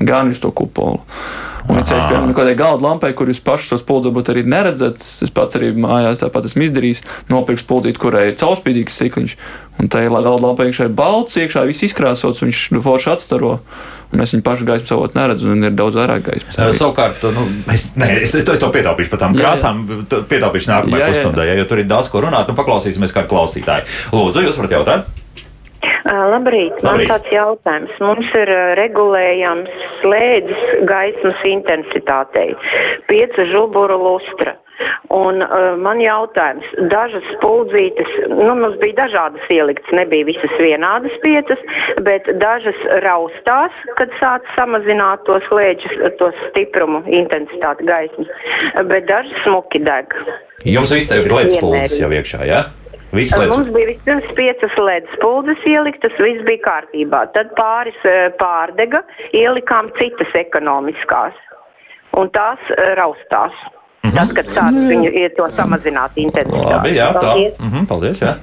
[0.03, 1.03] gan uz to kupolu.
[1.65, 5.01] Un ir ceļš, piemēram, kādai galda lampai, kur jūs paši to spuldu varbūt arī neredzat.
[5.25, 7.01] Es pats arī mājās tāpat esmu izdarījis,
[7.33, 9.37] nopirkt spuldīti, kurai ir caurspīdīgs cikliņš.
[9.81, 13.55] Un tā galda lampai iekšā ir balts, iekšā viss izkrāsots, viņš forši atstaro.
[14.23, 16.59] Es viņu pašu gaismu savot neredzu, un ir daudz vairāk gaismas.
[16.59, 19.83] Uh, savukārt, nu, es, ne, es to, to pietaupīšu par tām krāsām,
[20.31, 22.49] pietaupīšu nākamajā pusstundē, ja, jo tur ir daudz ko runāt.
[22.51, 23.89] Nu, paklausīsimies kā klausītāji.
[24.15, 25.13] Lūdzu, jūs varat jautāt?
[26.05, 27.11] Labrīt, man Labrīt.
[27.11, 27.95] tāds jautājums.
[28.05, 32.53] Mums ir regulējams slēdzis gaismas intensitātei,
[33.09, 34.59] pieca žuburu lustra.
[35.15, 41.61] Un uh, man jautājums, dažas spuldzītes, nu, mums bija dažādas ieliktas, nebija visas vienādas piecas,
[42.07, 48.33] bet dažas raustās, kad sāc samazināt tos lēģus, to stiprumu, intensitāti gaismas,
[48.91, 50.17] bet dažas smuki deg.
[50.65, 52.65] Jums viss te ir lēdz spuldzes jau iekšā, jā?
[52.65, 52.85] Ja?
[53.15, 57.21] Mums bija vispirms piecas ledus spuldzes ieliktas, viss bija kārtībā.
[57.37, 61.37] Tad pāris eh, pārdega, ielikām citas ekonomiskās.
[62.19, 62.59] Un tās
[62.99, 63.55] raustās.
[64.13, 66.75] Tad, kad sāc viņu iet to samazināt intensitāti.
[66.75, 67.23] Labi, jā, tā.
[67.23, 67.55] Paldies.
[67.59, 68.35] Mm -hmm, paldies, jā.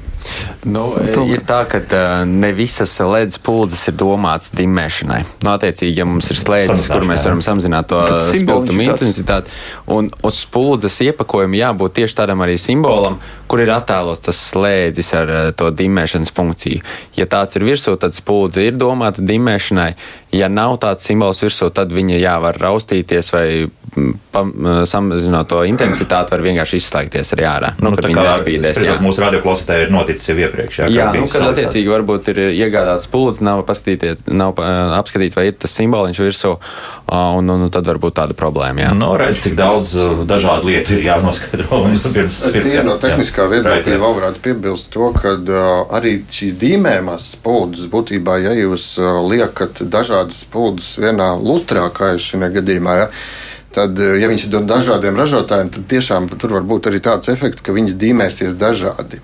[0.65, 0.85] Nu,
[1.27, 1.81] ir tā, ka
[2.27, 5.21] ne visas ledus puldzes ir domātas dimmēšanai.
[5.45, 9.51] Nu, attiecīgi, ja mums ir slēdzes, kur mēs varam samazināt to spilgtumu intensitāti,
[9.91, 13.19] un uz spuldzes iepakojuma jābūt tieši tādam arī simbolam,
[13.51, 16.83] kur ir attēlos tas slēdzis ar to dimmēšanas funkciju.
[17.17, 19.91] Ja tāds ir virsū, tad spuldze ir domāta dimmēšanai.
[20.35, 23.45] Ja nav tāds simbols virsū, tad viņa jā, var raustīties vai
[24.31, 24.53] pam,
[24.87, 27.73] samazinot to intensitāti, var vienkārši izslēgties arī ārā.
[27.79, 28.81] Nu, nu, kad viņa nespīdēs.
[29.03, 30.79] Mūsu radioklausītāji ir noticis jau iepriekš.
[30.83, 33.63] Jā, jā nu, kad attiecīgi varbūt ir iegādāts pults, nav,
[34.27, 34.61] nav
[34.97, 36.53] apskatīts, vai ir tas simboliņš virsū,
[37.11, 38.85] un, un, un tad var būt tāda problēma.
[38.85, 39.93] Jā, nu, redz, cik daudz
[40.29, 41.83] dažādu lietu ir jānoskaidro.
[41.91, 46.57] Es, pirms, es tīri no tehniskā viedokļa vēl varētu piebilst to, ka uh, arī šīs
[46.61, 52.97] dīmējumās spuldzes būtībā, ja jūs uh, liekat dažādas spuldzes vienā lustrā, kā es šajā gadījumā,
[53.03, 53.09] ja,
[53.75, 57.63] tad, ja viņas ir no dažādiem ražotājiem, tad tiešām tur var būt arī tāds efekts,
[57.65, 59.21] ka viņas dīmēsies dažādi.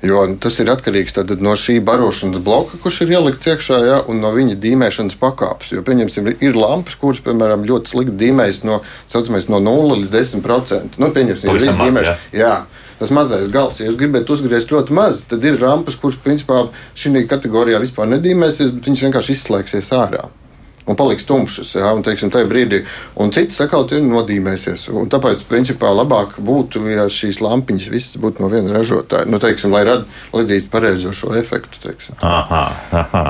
[0.00, 1.12] Jo tas ir atkarīgs
[1.44, 5.74] no šī barošanas bloka, kurš ir ielikts iekšā, ja, un no viņa dīmēšanas pakāpes.
[5.74, 8.80] Jo, pieņemsim, ir lampas, kuras, piemēram, ļoti slikti dīmējas no,
[9.52, 10.96] no 0 līdz 10%.
[10.96, 12.16] Nu, pieņemsim, ir viss dīmēšana.
[12.32, 12.54] Jā.
[13.00, 17.24] Tas mazais gals, ja jūs gribat uzgriezt ļoti maz, tad ir rampas, kuras principā šī
[17.28, 20.28] kategorijā vispār nedīmēsies, bet viņas vienkārši izslēgsies ārā
[20.90, 21.74] un paliks tumšas.
[21.78, 22.82] Ja, un, teiksim, brīdī,
[23.22, 24.88] un cits sakal, tur nodīmēsies.
[24.96, 29.28] Un tāpēc, principā, labāk būtu, ja šīs lampiņas visas būtu no viena ražotāja.
[29.30, 31.82] Nu, teiksim, lai radītu pareizo šo efektu.
[31.86, 32.18] Teiksim.
[32.26, 32.64] Aha,
[33.04, 33.24] aha.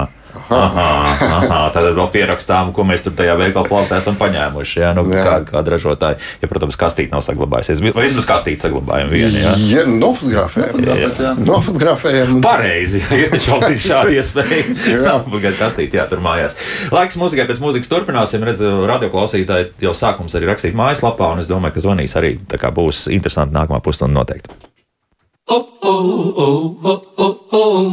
[0.50, 0.86] Aha,
[1.26, 4.80] aha, tad vēl pierakstām, ko mēs tur tajā veikalā plānotā esam paņēmuši.
[4.82, 5.22] Jā, nu, jā.
[5.26, 7.82] Kā, kāda ražotāja, ja, protams, kastīte nav saglabājusies.
[7.94, 9.42] Vai vismaz kastīte saglabājam vienu?
[9.42, 10.82] Jā, ja, nofotografējam.
[10.86, 12.40] Jā, nofotografējam.
[12.44, 14.64] Pareizi, ja taču vēl ir šāda iespēja.
[15.06, 16.58] nav obligāti kastīte jātur mājās.
[16.94, 18.46] Laiks mūzikai pēc mūzikas turpināsim.
[18.46, 22.36] Redz, radioklausītāji jau sākums arī rakstīt mājaslapā, un es domāju, ka zvanīs arī.
[22.50, 24.52] Tā kā būs interesanti nākamā pusstunda noteikti.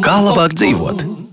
[0.06, 1.27] Kā labāk dzīvot?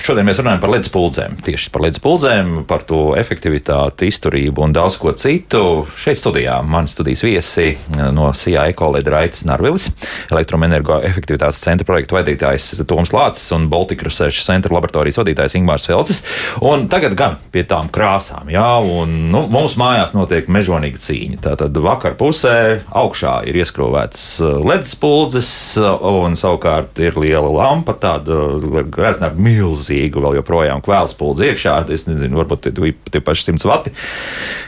[0.00, 1.34] Šodien mēs runājam par ledus puldzēm.
[1.44, 5.84] Tieši par ledus puldzēm, par to efektivitāti, izturību un daudz ko citu.
[6.00, 9.90] Šeit studijā man studijas viesi eh, no CIA ekolēģa Raitas Narvilis,
[10.32, 16.22] elektroenergoefektivitātes centra projektu vadītājs Toms Lācis un Baltic Research Center laboratorijas vadītājs Ingmārs Felcis.
[16.64, 21.42] Un tagad gan pie tām krāsām, jā, un nu, mums mājās notiek mežonīga cīņa.
[21.50, 22.56] Tātad vakar pusē
[22.88, 28.40] augšā ir ieskrūvēts eh, ledus puldzes, un savukārt ir liela lampa, tāda
[28.88, 29.89] greznāk milzīga milzīgu,
[30.24, 31.78] vēl joprojām kvēls pūlis iekšā.
[31.94, 33.94] Es nezinu, varbūt tie paši 100 vati.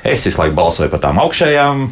[0.04, 1.86] Es visu laiku balsoju par tām augšējām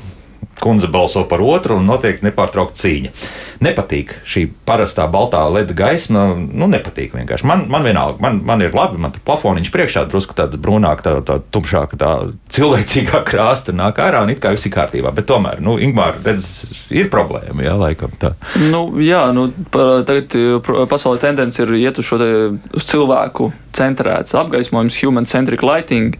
[0.61, 3.13] kundze balso par otru un notiek nepārtraukta cīņa.
[3.61, 7.47] Nepatīk šī parastā baltā leda gaisma, nu, nepatīk vienkārši.
[7.49, 11.15] Man, man vienalga, man, man ir labi, man tur plafoniņš priekšā, drusku tāda brūnāka, tā,
[11.27, 12.13] tā tumšāka, tā
[12.57, 15.13] cilvēcīgā krāsta nāk ārā un it kā viss ir kārtībā.
[15.17, 18.33] Bet tomēr, nu, Ingmār, redz, ir problēma, jā, laikam tā.
[18.71, 20.39] Nu, jā, nu, tagad
[20.89, 22.31] pasaulē tendence ir iet uz šo te,
[22.77, 26.17] uz cilvēku centrēts apgaismojums, human centric lighting.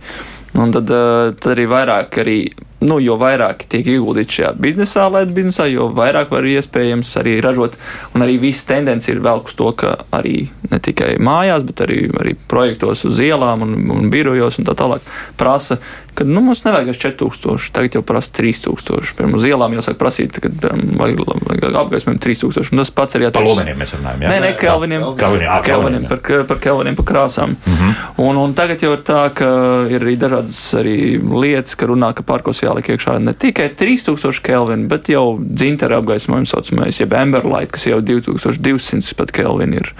[0.59, 2.39] Un tad, eh, tad arī vairāk, arī,
[2.81, 7.77] nu, jo vairāk tiek ieguldīts šajā biznesā, lētā biznesā, jo vairāk var iespējams arī ražot.
[8.15, 12.03] Un arī viss tendence ir vēl uz to, ka arī ne tikai mājās, bet arī,
[12.23, 15.05] arī projektos uz ielām un, un birojos un tā tālāk
[15.41, 15.81] prasa
[16.15, 19.15] kad nu, mums nevajag 4000, tagad jau prasa 3000.
[19.19, 22.73] Pirmā uz ielām jau sāk prasīt, kad apgaismojumu 3000.
[22.73, 23.39] Un tas pats arī attiecas.
[23.39, 24.33] Par lumeniem mēs runājam, jā?
[24.33, 25.07] Nē, ne, Kelviniem.
[25.21, 27.55] Kelviniem, Kelviniem par, par Kelviniem, par krāsām.
[27.55, 27.95] Mm -hmm.
[28.27, 29.51] un, un tagad jau ir tā, ka
[29.91, 30.97] ir arī dažādas arī
[31.43, 36.51] lietas, ka runā, ka parkos jāliek iekšā ne tikai 3000 Kelvini, bet jau dzintara apgaismojums
[36.51, 39.95] saucamais, jeb Amberlight, kas jau 2200 pat Kelvini ir.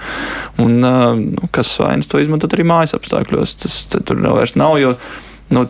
[0.57, 4.95] Un, uh, kas vainas to izmantot arī mājas apstākļos, tas tur vairs nav, jo
[5.51, 5.65] Nu,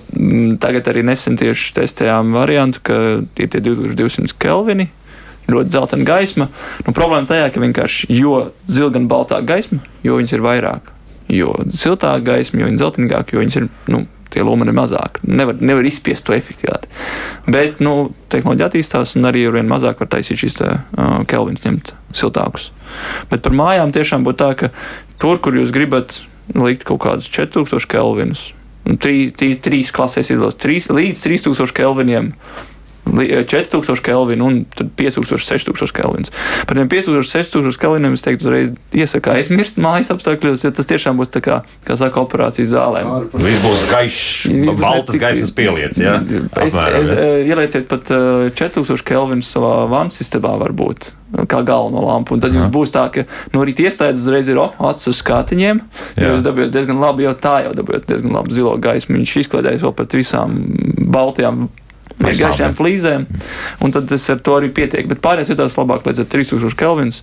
[0.61, 2.97] tagad arī nesen tieši testējām variantu, ka
[3.41, 4.91] ir tie 2200 kelvini.
[5.51, 6.47] Ļoti zeltaina gaisma.
[6.85, 10.91] Nu, problēma tajā, ka vienkārši jo zilga un baltā gaisma, jo viņas ir vairāk.
[11.31, 15.25] Jo siltāka gaisma, jo viņa ir zeltaināka, jo viņas ir nu, tie lumeni ir mazāki.
[15.27, 16.89] Nevar, nevar izspiest to efektivitāti.
[17.51, 21.65] Bet nu, tehnoloģija attīstās, un arī ar vien mazāk var taisīt šīs te, uh, kelvinus,
[21.67, 22.69] ņemt siltākus.
[23.31, 24.71] Bet par mājām tiešām būtu tā, ka
[25.21, 26.21] tur, kur jūs gribat
[26.55, 28.51] likt kaut kādus 4000 kelvinus,
[28.99, 30.41] Trī, trī, trīs klasēs ir
[30.91, 32.31] līdz 3000 kelviniem.
[33.05, 36.31] 4000 kelvinu un 5000, 6000 kelvinu.
[36.67, 41.19] Par tiem 5000, 6000 kelviniem es teiktu, uzreiz iesaku aizmirst mājas apstākļos, jo tas tiešām
[41.19, 43.05] būs tā kā, kā saka, operācijas zālē.
[43.33, 44.27] Viss būs gaišs,
[44.81, 46.19] baltas gaismas pieliec, jā?
[46.61, 47.15] Es, es,
[47.49, 51.11] ielieciet pat 4000 kelvinus savā vannas istabā varbūt
[51.47, 52.35] kā galveno lampu.
[52.35, 55.81] Un tad jums būs tā, ka no rīta iestājas uzreiz ir oh, acis uz skatiņiem.
[56.19, 59.15] Jūs dabūjāt diezgan labi, jo tā jau dabūjāt diezgan labu zilo gaismu.
[59.19, 60.57] Viņš izklaidējas vēl pat visām
[61.11, 61.69] baltajām
[62.25, 63.25] gaišām flīzēm,
[63.81, 65.07] un tad tas ar to arī pietiek.
[65.09, 67.21] Bet pārējās vietās labāk līdz 3000 kelvins,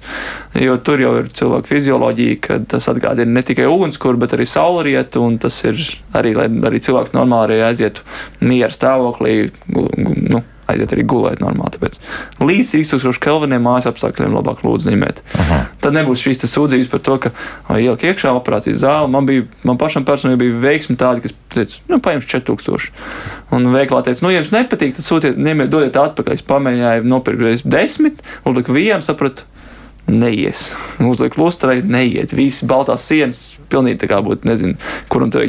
[0.59, 5.25] jo tur jau ir cilvēka fizioloģija, ka tas atgādina ne tikai ugunskura, bet arī saulrietu,
[5.25, 5.81] un tas ir
[6.19, 8.07] arī, lai arī cilvēks normāli aizietu
[8.41, 9.51] miera stāvoklī.
[9.69, 11.75] Nu, aiziet arī gulēt normāli.
[11.77, 11.99] Tāpēc
[12.43, 15.23] līdz 3000 kelviniem mājas apstākļiem labāk lūdzu zīmēt.
[15.41, 15.61] Aha.
[15.83, 17.33] Tad nebūs šīs sūdzības par to, ka
[17.77, 19.11] ieliek iekšā operācijas zāle.
[19.13, 22.91] Man, bija, man pašam personīgi bija veiksmi tādi, kas teica, nu, paņems 4000.
[23.57, 26.37] Un veiklā teica, nu, ja jums nepatīk, tad sūtiet, ņemiet, dodiet atpakaļ.
[26.37, 29.47] Es pamēģināju nopirkt desmit, un liku vienu, sapratu,
[30.09, 30.71] neies.
[31.11, 32.37] Uzliek lustrai, neiet.
[32.37, 34.77] Visas baltās sienas pilnīgi tā kā būtu, nezinu,
[35.09, 35.45] kur un to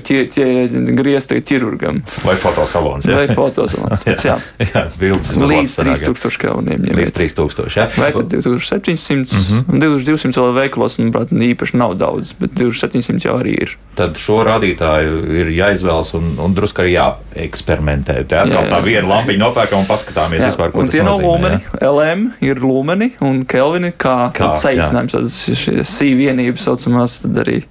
[1.00, 2.02] griezt ķirurgam.
[2.26, 3.08] Vai fotosalons.
[3.08, 3.22] Jā.
[3.22, 4.06] Vai fotosalons.
[4.10, 4.38] jā, jā.
[4.74, 5.32] jā bildes.
[5.36, 6.88] Līdz 3000 kelniem.
[7.00, 7.88] Līdz 3000, jā.
[7.98, 9.34] Vai pat 2700.
[9.34, 9.80] Mm -hmm.
[9.80, 13.78] 2200 vēl veikalos, manuprāt, īpaši nav daudz, bet 2700 jau arī ir.
[13.96, 18.24] Tad šo rādītāju ir jāizvēlas un, un drusku arī jāeksperimentē.
[18.24, 18.76] Tā atkal jā, jā.
[18.76, 20.52] tā viena lampiņa nopērkam un paskatāmies jā.
[20.52, 21.00] vispār, ko un tas nozīmē.
[21.00, 27.22] Tie nav lumeni, LM ir lumeni un kelvini, kā, kā saīsinājums, tādas sī vienības saucamās,
[27.26, 27.62] tad arī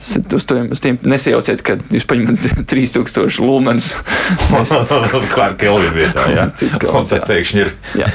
[0.00, 3.92] Uz tiem, uz tiem nesajauciet, ka jūs paņemat 3000 lumenus.
[4.52, 4.72] Mēs...
[5.28, 6.46] Kā ar Kelvinu vietā, jā.
[6.58, 7.72] Cits kaut kas pēkšņi ir.
[8.00, 8.08] Jā.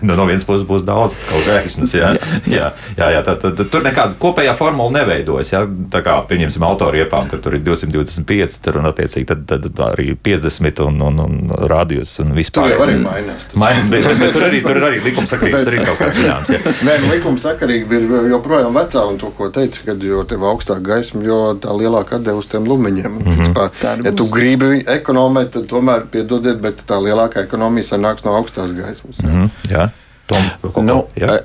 [0.00, 2.14] no, no vienas puses būs daudz kaut gaismas, jā.
[2.48, 5.62] Jā, jā, jā tā, tā, tā, tur nekāda kopējā formula neveidojas, jā.
[5.92, 10.82] Tā kā, pieņemsim, autoriepām, ka tur ir 225, tur un attiecīgi tad, tad arī 50
[10.86, 12.72] un, un, un rādījus un vispār.
[12.72, 13.50] Tur jau arī mainās.
[13.60, 16.74] Main, bet, bet, bet tur arī, tur arī likumsakarības, tur ir kaut kāds zināms, jā.
[16.88, 21.25] Nē, nu, likumsakarīgi ir joprojām vecā un to, ko teica, kad jo tev augstāk gaisma
[21.26, 23.12] jo tā lielāka atdeve uz tiem lumeņiem.
[23.12, 23.52] Mm -hmm.
[23.56, 23.68] Pā,
[24.04, 29.22] ja tu gribi ekonomēt, tad tomēr piedodiet, bet tā lielākā ekonomija sanāks no augstās gaismas.
[29.22, 29.50] Mm -hmm.
[29.70, 29.88] Jā.
[30.26, 30.42] Tom,
[30.82, 30.96] nu,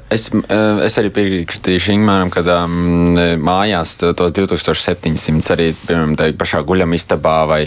[0.09, 0.23] es,
[0.81, 3.11] es arī piekritīšu Ingūram, ka um,
[3.45, 7.59] mājās tos 2700 arī piemēram pašā guļamistabā vai,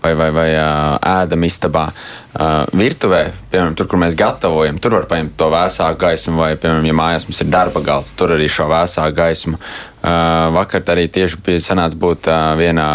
[0.00, 1.84] vai, vai, vai uh, ēdamistabā.
[2.32, 3.20] Uh, virtuvē,
[3.52, 7.28] piemēram, tur, kur mēs gatavojam, tur var paņemt to vēsāku gaismu, vai, piemēram, ja mājās
[7.28, 9.60] mums ir darba galds, tur arī šo vēsāku gaismu.
[9.60, 12.88] Uh, vakar arī tieši bija sanāca būt uh, vienā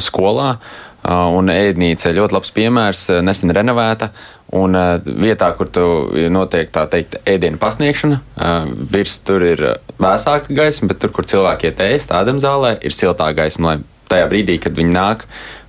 [0.00, 0.54] skolā.
[0.56, 4.10] Uh, un ēdnīca ļoti labs piemērs, nesen renovēta.
[4.56, 5.82] Un uh, vietā, kur tu
[6.30, 9.62] notiek tā teikt, ēdienu pasniegšana, uh, virs tur ir
[10.02, 14.28] vēsāka gaisma, bet tur, kur cilvēki iet ēst, tādam zālē, ir siltāka gaisma, lai tajā
[14.30, 15.26] brīdī, kad viņi nāk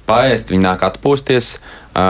[0.07, 2.01] paēst, viņi nāk atpūsties, uh,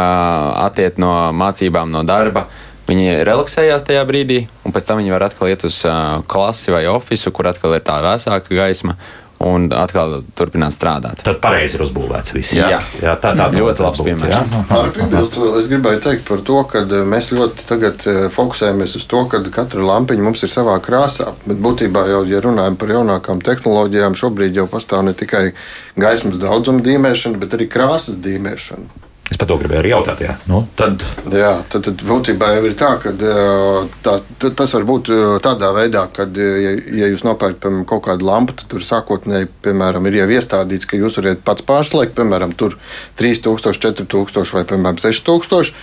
[0.68, 2.50] attiet no mācībām, no darba.
[2.88, 6.86] Viņi relaksējās tajā brīdī, un pēc tam viņi var atkal iet uz uh, klasi vai
[6.92, 8.96] oficiālu, kur atkal ir tā vēsāka gaisma
[9.44, 11.22] un atkal turpināt strādāt.
[11.26, 12.56] Tad pareizi ir uzbūvēts viss.
[12.58, 12.80] Jā, jā.
[13.04, 14.54] jā tā, tā ļoti labs piemērs.
[14.98, 19.24] Piebilst, es gribēju teikt par to, ka eh, mēs ļoti tagad eh, fokusējamies uz to,
[19.30, 21.34] ka katra lampiņa mums ir savā krāsā.
[21.46, 25.52] Bet būtībā jau, ja runājam par jaunākām tehnoloģijām, šobrīd jau pastāv ne tikai
[26.00, 29.07] gaismas daudzuma dīmēšana, bet arī krāsas dīmēšana.
[29.28, 30.22] Es par to gribēju arī jautāt.
[30.24, 31.04] Jā, nu, tad...
[31.36, 33.12] jā tad, tad būtībā jau ir tā, ka
[34.06, 34.16] tā,
[34.48, 35.12] tas var būt
[35.44, 40.22] tādā veidā, ka, ja, ja jūs nopērkat kaut kādu lampu, tad tur sākotnēji piemēram, ir
[40.22, 45.74] jau iestādīts, ka jūs varat pats pārslēgt, piemēram, 3000, 4000 vai piemēram, 6000.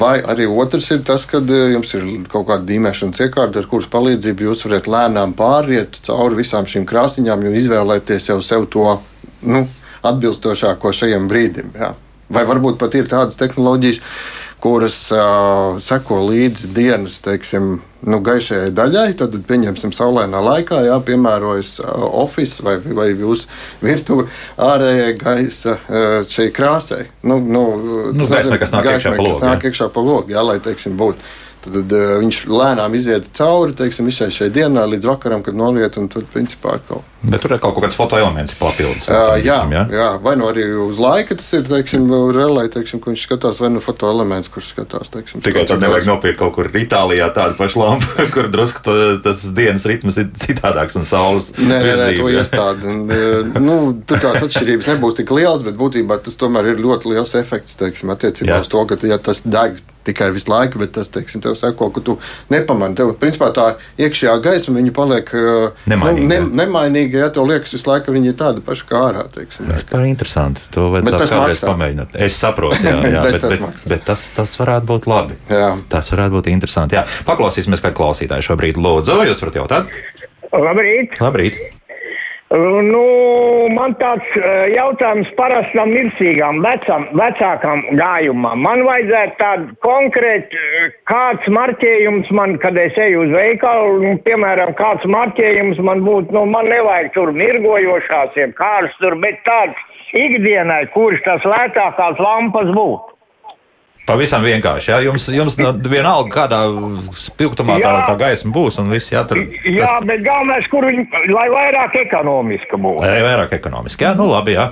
[0.00, 4.46] Vai arī otrs ir tas, ka jums ir kaut kāda dīmēšanas iekārta, ar kuras palīdzību
[4.46, 9.00] jūs varat lēnām pāriet cauri visām šīm krāsiņām un izvēlēties jau sev to
[9.42, 9.64] nu,
[10.06, 11.74] atbilstošāko šajam brīdim.
[11.74, 11.90] Jā.
[12.30, 14.00] Vai varbūt pat ir tādas tehnoloģijas,
[14.60, 19.08] kuras uh, seko līdzi dienas teiksim, nu, gaišajai daļai.
[19.18, 23.48] Tad, pieņemsim, saulainā laikā jāpiemērojas uh, oficiāls vai, vai jūsu
[23.82, 24.28] virtuve
[24.60, 27.06] ārējai gaisa uh, šai krāsai.
[27.24, 27.64] Nu, nu,
[28.12, 29.46] nu, gaismai, kas nāk gaismai, iekšā pa logu.
[29.48, 31.30] Nāk iekšā pa logu, jā, lai teiksim, būtu.
[31.64, 35.98] Tad, tad uh, viņš lēnām iziet cauri teiksim, visai šai dienai līdz vakaram, kad noliet,
[36.00, 37.02] un tad principā atkal.
[37.20, 39.04] Bet tur ir kaut kāds fotoelements papildus.
[39.04, 39.82] Uh, jā, visam, jā?
[39.92, 43.82] jā, vai nu arī uz laika tas ir, teiksim, relē, teiksim, viņš skatās, vai nu
[43.84, 45.12] fotoelements, kurš skatās.
[45.12, 49.44] Teiksim, Tikai tad nevajag nopirkt kaut kur Itālijā tādu pašu lampu, kur drusku to, tas
[49.56, 51.52] dienas ritms ir citādāks un saules.
[51.60, 52.96] Nē, nē, nē to iestādi.
[53.60, 53.76] nu,
[54.08, 58.16] tur tās atšķirības nebūs tik lielas, bet būtībā tas tomēr ir ļoti liels efekts, teiksim,
[58.16, 58.64] attiecībā jā.
[58.64, 62.02] uz to, ka ja tas deg tikai visu laiku, bet tas, teiksim, tev sako, ka
[62.04, 62.16] tu
[62.52, 62.96] nepamani.
[62.98, 63.66] Tev, principā, tā
[64.00, 65.32] iekšējā gaisma, viņa paliek
[65.90, 66.22] nemainīga.
[66.24, 69.24] Nu, ne, nemainīga, ja tev liekas visu laiku, ka viņa ir tāda paša kā ārā,
[69.34, 69.72] teiksim.
[69.90, 70.64] Tā ir interesanti.
[70.76, 72.16] To vajadzētu kādreiz pamēģināt.
[72.28, 75.38] Es saprotu, jā, jā bet, bet, tas, bet, bet tas, tas varētu būt labi.
[75.50, 75.74] Jā.
[75.92, 76.98] Tas varētu būt interesanti.
[76.98, 77.04] Jā.
[77.28, 79.20] Paklausīsimies, kā klausītāji šobrīd lūdzu.
[79.30, 79.94] Jūs varat jautāt?
[80.50, 81.20] Labrīt!
[81.22, 81.60] Labrīt.
[82.50, 83.00] Nu,
[83.70, 88.64] man tāds eh, jautājums parastam mirsīgām, vecam, vecākam gājumam.
[88.66, 94.74] Man vajadzētu tādu konkrētu, eh, kāds marķējums man, kad es eju uz veikalu, nu, piemēram,
[94.74, 99.78] kāds marķējums man būtu, nu, man nevajag tur mirgojošās, jeb kārs tur, bet tāds
[100.10, 103.19] ikdienai, kurš tas lētākās lampas būtu.
[104.10, 104.90] Pavisam vienkārši.
[104.92, 106.60] Jā, jums, jums vienalga, kādā
[107.20, 108.80] spilgtumā tā, tā gaisma būs.
[108.90, 109.70] Viss, jā, tur, tas...
[109.78, 113.06] jā, bet galvenais, kur viņi, lai vairāk ekonomiski būtu.
[113.06, 114.70] Lai vairāk ekonomiski, jā, nu labi, jā.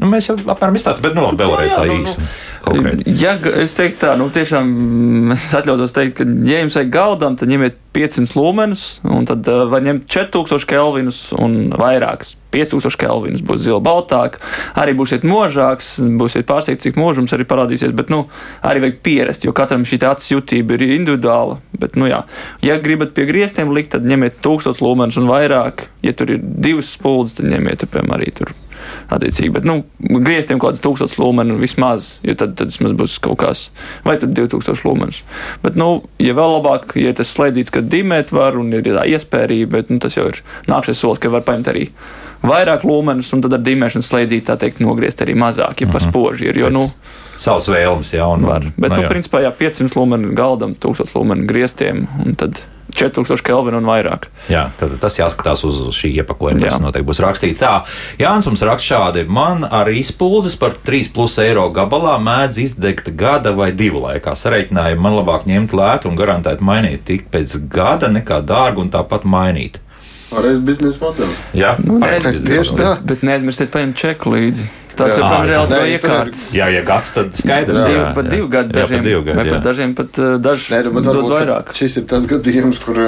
[0.00, 2.18] Nu, mēs jau apmēram izstāstījām, bet nu, labi, vēlreiz tā īsi.
[2.18, 2.53] Nu, nu.
[2.64, 3.14] Konkrēti.
[3.20, 4.68] Ja es teiktu tā, nu tiešām
[5.36, 9.64] es atļautos teikt, ka, ja jums vajag galdam, tad ņemiet 500 lumenus, un tad uh,
[9.70, 12.34] var ņemt 4000 kelvinus un vairākus.
[12.54, 14.38] 5000 kelvinus būs zila baltāka,
[14.78, 18.24] arī būsiet možāks, būsiet pārsteigts, cik možums arī parādīsies, bet, nu,
[18.62, 22.22] arī vajag pierast, jo katram šī acis jutība ir individuāla, bet, nu, jā,
[22.62, 26.94] ja gribat pie griestiem likt, tad ņemiet 1000 lumenus un vairāk, ja tur ir divas
[26.94, 28.54] spuldzes, tad ņemiet, piemēram, arī tur
[29.14, 29.52] attiecīgi.
[29.56, 33.68] Bet, nu, grieztiem kaut kāds tūkstots lumenu vismaz, jo tad, tad vismaz būs kaut kas,
[34.06, 35.22] vai tad 2000 lumenus.
[35.64, 39.70] Bet, nu, ja vēl labāk, ja tas slēdzīts, ka dimēt var un ir tā iespēja,
[39.70, 41.88] bet nu, tas jau ir nākamais solis, ka var paņemt arī
[42.44, 45.92] vairāk lumenus, un tad ar dimēšanas slēdzīt, tā teikt, nogriezt arī mazāk, ja mm -hmm.
[45.92, 46.10] par mhm.
[46.10, 46.58] spoži ir.
[46.58, 46.88] Jo, nu,
[47.36, 48.62] Savas vēlmes, jā, un var.
[48.76, 49.10] Bet, no, nu, nu, jā.
[49.10, 52.60] principā, jā, 500 lumenu galdam, 1000 lumenu grieztiem, un tad
[52.94, 54.28] 4000 kelvinu un vairāk.
[54.52, 56.62] Jā, tad tas jāskatās uz šī iepakojuma.
[56.64, 57.74] Tas noteikti būs rakstīts tā.
[58.20, 59.26] Jānis mums raksta šādi.
[59.26, 64.36] Man ar izpuldes par 3,5 eiro gabalā mēdz izdegt gada vai divu laikā.
[64.38, 69.26] Sareiķinājumu man labāk ņemt lētu un garantēt mainīt tik pēc gada nekā dārgu un tāpat
[69.28, 69.80] mainīt.
[70.34, 71.42] Pareizs biznesa modelis.
[71.56, 72.96] Jā, nu, tieši tā.
[73.06, 74.72] Bet neaizmirstiet paņemt čeku līdzi.
[74.94, 76.42] Tas jau ir reāli no iekārtas.
[76.54, 77.80] Jā, ja gads, tad skaidrs.
[77.82, 78.92] Jā, jā, pat divu gadu dažiem.
[78.92, 81.72] Jā, pat divu gadu, vai pat dažiem pat daži Nē, nu, dod vairāk.
[81.74, 83.00] Šis ir tas gadījums, kur,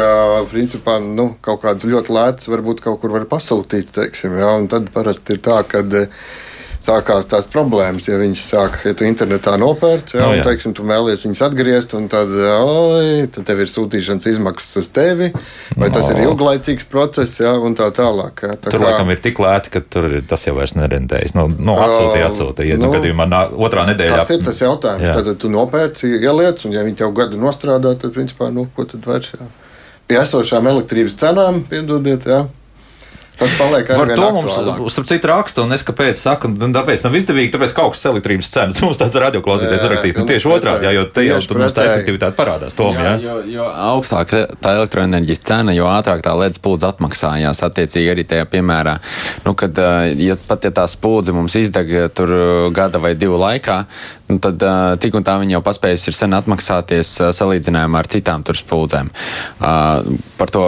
[0.51, 4.91] principā, nu, kaut kāds ļoti lēts varbūt kaut kur var pasūtīt, teiksim, jā, un tad
[4.95, 5.85] parasti ir tā, ka.
[5.87, 6.43] Uh,
[6.87, 8.07] sākās tās problēmas.
[8.09, 10.40] Ja viņš sāk, ja tu internetā nopērc, ja, no, jā.
[10.40, 14.90] un, teiksim, tu vēlies viņus atgriezt, un tad, oi, tad tev ir sūtīšanas izmaksas uz
[14.94, 15.31] tevi,
[15.75, 15.92] vai no.
[15.96, 18.44] tas ir ilglaicīgs process, ja, un tā tālāk.
[18.46, 18.90] Ja, tā tur kā...
[18.90, 21.37] laikam ir tik lēti, ka tur tas jau vairs nerentējas.
[21.38, 22.81] Nu, nu, atsūtīja, atsūtīja.
[22.81, 24.20] Nu, nu, gadījumā nā, otrā nedēļā.
[24.22, 25.07] Tas ir tas jautājums.
[25.09, 25.16] Jā.
[25.27, 29.07] Tad tu nopērci ieliec, un ja viņi tev gadu nostrādā, tad, principā, nu, ko tad
[29.09, 29.33] vairs?
[29.35, 29.49] Jā.
[30.07, 32.44] Pie esošām elektrības cenām, piedodiet, jā.
[33.37, 34.55] Tas paliek arī to mums,
[34.94, 38.49] starp citu, raksta, un es kāpēc saku, un tāpēc nav izdevīgi, tāpēc kaut kas elektrības
[38.53, 38.81] cenas.
[38.87, 42.37] Mums tāds radioklausītājs rakstīs, nu tieši otrādi, jā, jo te jau tur mums tā efektivitāte
[42.38, 42.77] parādās.
[42.79, 43.14] Tom, jā, jā.
[43.27, 47.61] Jo, jo augstāk tā elektroenerģijas cena, jo ātrāk tā ledus pūles atmaksājās.
[47.66, 48.96] Attiecīgi arī tajā piemērā,
[49.44, 49.81] nu, kad
[50.16, 52.33] ja pat ja tā spūdze mums izdeg tur
[52.77, 53.83] gada vai divu laikā,
[54.29, 58.09] nu, tad uh, tik un tā viņa jau paspējusi ir sen atmaksāties uh, salīdzinājumā ar
[58.11, 59.11] citām tur spuldzēm.
[59.61, 60.65] Uh, par to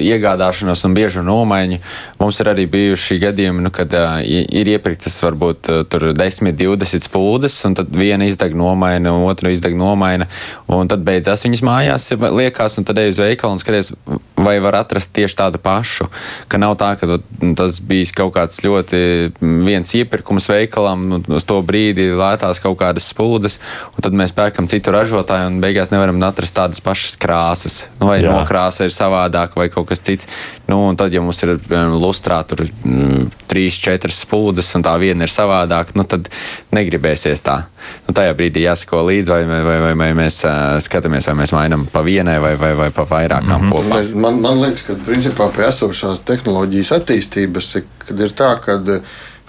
[0.00, 1.80] iegādāšanos un biežu nomaiņu
[2.20, 7.08] mums ir arī bijuši gadījumi, nu, kad uh, ir iepirktas varbūt uh, tur 10, 20
[7.08, 10.28] spuldzes, un tad viena izdeg nomaina, otra izdeg nomaina,
[10.70, 13.92] un tad beidzās viņas mājās, liekas, un tad ej uz veikalu un skaties,
[14.40, 16.08] vai var atrast tieši tādu pašu,
[16.50, 17.18] ka nav tā, ka
[17.58, 19.00] tas bijis kaut kāds ļoti
[19.40, 23.58] viens iepirkums veikalam, uz to brīdi lētās kaut kādas kādas spuldzes,
[23.96, 27.88] un tad mēs pērkam citu ražotāju, un beigās nevaram atrast tādas pašas krāsas.
[28.00, 28.32] Nu, vai Jā.
[28.32, 30.28] nokrāsa ir savādāka, vai kaut kas cits.
[30.68, 31.58] Nu, un tad, ja mums ir
[31.96, 36.28] lustrā tur mm, trīs, četras spuldzes, un tā viena ir savādāka, nu, tad
[36.72, 37.64] negribēsies tā.
[38.06, 41.86] Nu, tajā brīdī jāsako līdzi, vai, vai, vai, vai mēs uh, skatāmies, vai mēs mainām
[41.90, 43.90] pa vienai vai, vai, vai pa vairākām mm -hmm.
[43.90, 44.20] kopā.
[44.26, 47.74] Man, man liekas, ka principā pie esošās tehnoloģijas attīstības,
[48.06, 48.78] kad ir tā, ka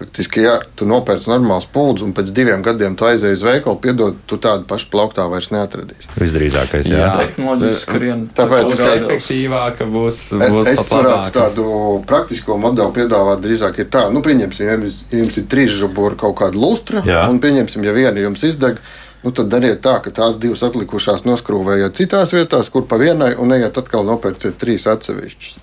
[0.02, 4.16] Faktiski, ja tu nopērci normālu spuldu un pēc diviem gadiem tu aizēji uz veikalu, piedod,
[4.26, 6.10] tu tādu pašu plauktā vairs neatradīsi.
[6.18, 7.04] Visdrīzākais, jā.
[7.04, 7.12] jā.
[7.20, 8.24] Tehnoloģiski skrien.
[8.40, 11.68] Tāpēc tas ir efektīvāk, būs, būs es varētu tādu
[12.10, 16.40] praktisko modeli piedāvāt drīzāk ir tā, nu, pieņemsim, ja jums, jums ir trīs žuburi kaut
[16.42, 17.28] kāda lustra, jā.
[17.30, 18.82] un pieņemsim, ja viena jums izdeg,
[19.22, 23.54] Nu, tad dariet tā, ka tās divas atlikušās noskrūvējat citās vietās, kur pa vienai, un
[23.54, 25.60] ejiet atkal nopērciet trīs atsevišķas.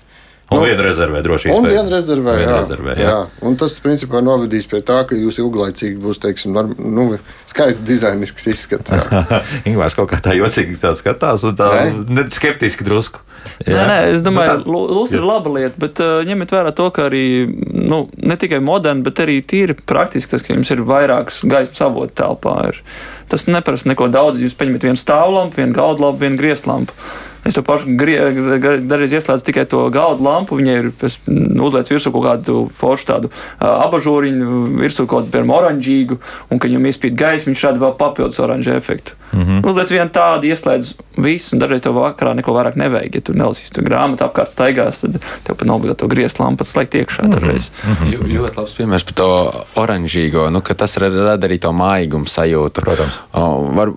[0.49, 1.57] Un nu, viena rezervē droši vien.
[1.59, 3.09] Un viena rezervē, jā, rezervē jā.
[3.11, 3.17] jā.
[3.45, 7.05] Un tas, principā, novedīs pie tā, ka jūs ilglaicīgi būs, teiksim, nu,
[7.49, 8.95] skaists dizainisks izskats.
[9.69, 11.69] Ingūns kaut kā tā jocīgi tā skatās, un tā
[12.01, 12.25] ne?
[12.33, 13.21] skeptiski drusku.
[13.61, 13.77] Jā.
[13.77, 16.89] Nē, nē, es domāju, ka nu, Lūstra ir laba lieta, bet uh, ņemiet vērā to,
[16.95, 21.43] ka arī nu, ne tikai moderni, bet arī tīri praktiski tas, ka jums ir vairākas
[21.45, 22.57] gaismas avotu telpā.
[22.73, 22.81] Ir.
[23.29, 24.41] Tas neprasa neko daudz.
[24.41, 26.97] Jūs paņemat vienu stāvlampu, vienu gaudlampu, vienu griezlampu.
[27.47, 30.57] Es to pašu dažreiz ieslēdzu tikai to galdu lampu.
[30.59, 36.19] Viņai ir uzliekts virsū kaut kādu foršu tādu abažūriņu, virsū kaut kādu, oranžīgu,
[36.49, 39.15] un, kad viņam iespīd gaisa, viņš rada vēl papildus oranžu efektu.
[39.31, 39.69] Mm -hmm.
[39.69, 43.15] Uzliec vienu tādu, ieslēdz visu, un dažreiz tev vakarā neko vairāk nevajag.
[43.15, 46.63] Ja tu nelasīsi to grāmatu apkārt staigās, tad tev pat nav obligāti to griezt lampu,
[46.63, 47.33] slēgt iekšā mm -hmm.
[47.33, 47.71] dažreiz.
[47.83, 48.37] Mm -hmm.
[48.37, 52.81] Ļoti labs piemērs par to oranžīgo, nu, ka tas rada arī to mājīgumu sajūtu.
[52.81, 53.13] Protams.
[53.33, 53.87] O, var,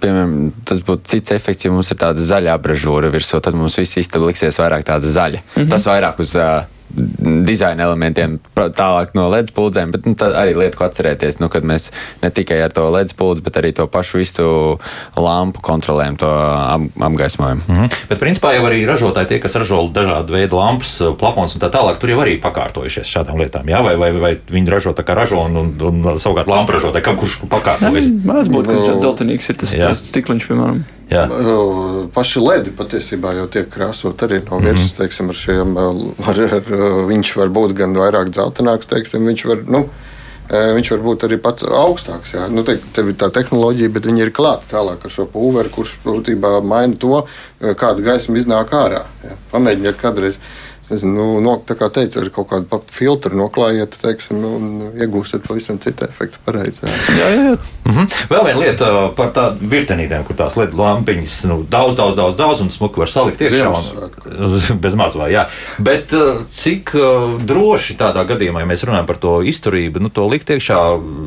[0.00, 4.00] piemēram, tas būtu cits efekts, ja mums ir tāda zaļā abražūra virsū, tad mums viss
[4.04, 5.40] istaba liksies vairāk tāda zaļa.
[5.40, 5.70] Mm -hmm.
[5.70, 6.66] Tas vairāk uz uh,
[7.44, 11.90] dizaina elementiem, tālāk no LED spuldzēm, bet nu, arī lieta, ko atcerēties, nu, kad mēs
[12.22, 14.78] ne tikai ar to LED spuldzi, bet arī to pašu visu
[15.16, 17.60] lampu kontrolējam, to ap, apgaismojumu.
[17.68, 17.94] Mm -hmm.
[18.08, 21.98] Bet, principā, jau arī ražotāji, tie, kas ražo dažādu veidu lampas, plafons un tā tālāk,
[21.98, 23.82] tur jau arī pakārtojušies šādām lietām, jā?
[23.84, 27.16] Vai, vai, vai viņi ražo tā kā ražo un, un, un savukārt lampu ražotāji, kam
[27.16, 28.06] kurš pakārtojas?
[28.24, 30.84] Mēdz būt, ka dzeltenīgs ir tas, tas stikliņš, piemēram.
[31.08, 31.22] Jā.
[32.12, 34.98] Paši ledi patiesībā jau tiek krāsot arī no virsmas, mm -hmm.
[34.98, 35.78] teiksim, ar šiem.
[35.78, 36.74] Ar, ar,
[37.08, 39.64] viņš var būt gan vairāk dzeltenāks, teiksim, viņš var.
[39.66, 39.88] Nu,
[40.48, 42.30] Viņš var būt arī pats augstāks.
[42.32, 42.46] Jā.
[42.48, 45.98] Nu, te, te ir tā tehnoloģija, bet viņi ir klāta tālāk ar šo pulveri, kurš
[46.04, 47.26] būtībā maina to,
[47.60, 49.02] kāda gaisma iznāk ārā.
[49.24, 49.36] Jā.
[49.52, 50.40] Pamēģiniet kādreiz
[50.92, 55.46] nezinu, nu, no, tā kā teica, ar kaut kādu filtru noklājiet, teiksim, nu, un iegūsiet
[55.46, 56.40] pavisam citu efektu.
[56.46, 56.84] Pareizi.
[56.86, 56.96] Jā.
[57.18, 57.56] Jā, jā.
[57.88, 58.06] Mm -hmm.
[58.30, 62.36] Vēl viena lieta uh, par tādām virtenītēm, kur tās LED lampiņas nu, daudz, daudz, daudz,
[62.36, 63.72] daudz un smuki var salikt iekšā.
[64.84, 65.46] Bez maz vai jā.
[65.78, 70.28] Bet uh, cik uh, droši tādā gadījumā, ja mēs runājam par to izturību, nu, to
[70.28, 70.78] likt iekšā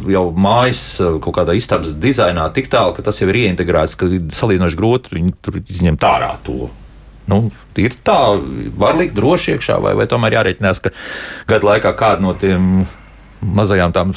[0.09, 4.77] jau mājas kaut kādā istabas dizainā tik tālu, ka tas jau ir ieintegrēts, ka salīdzinoši
[4.77, 6.69] grūti viņu tur izņemt ārā to.
[7.31, 7.47] Nu,
[7.79, 8.19] ir tā,
[8.77, 10.91] var likt droši iekšā, vai, vai tomēr jārēķinās, ka
[11.49, 12.85] gadu laikā kāda no tiem
[13.41, 14.13] mazajām tām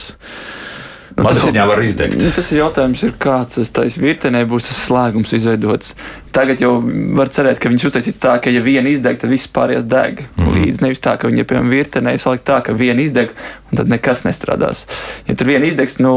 [1.15, 2.17] Nu, tas, var izdegt.
[2.19, 5.93] Nu, tas ir jautājums, ir kāds tas virtenē būs tas slēgums izveidots.
[6.35, 6.73] Tagad jau
[7.15, 10.25] var cerēt, ka viņš uztaisīs tā, ka, ja viena izdeg, tad viss pārējais deg.
[10.35, 10.65] Mm -hmm.
[10.65, 13.31] Līdz nevis tā, ka viņa, piemēram, virtenē salikt tā, ka viena izdeg,
[13.71, 14.85] un tad nekas nestrādās.
[15.29, 16.15] Ja tur viena izdegs, nu,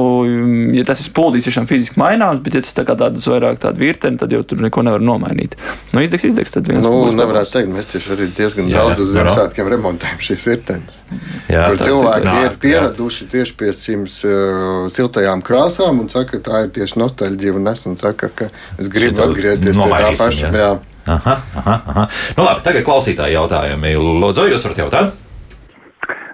[0.74, 3.78] ja tas ir spuldīs, tiešām fiziski maināms, bet ja tas tā kā tādas vairāk tāda
[3.78, 5.58] virtene, tad jau tur neko nevar nomainīt.
[5.94, 6.82] Nu, izdegs, izdegs, tad viens.
[6.82, 11.02] Nu, nevarētu teikt, mēs tieši arī diezgan jā, daudz uz Ziemassvētkiem remontējam šīs virtenes.
[11.48, 13.30] Jā, kur cilvēki ir, ir pieraduši jā.
[13.32, 17.86] tieši pie šīm uh, siltajām krāsām un saka, ka tā ir tieši nostalģija un es
[17.88, 20.52] un saka, ka es gribu atgriezties pie tā tā paša.
[20.52, 20.52] Jā.
[20.58, 20.74] Jā.
[21.08, 22.04] Aha, aha, aha.
[22.36, 23.94] Nu, labi, tagad klausītāji jautājumi.
[24.24, 25.16] Lūdzu, jūs varat jautāt?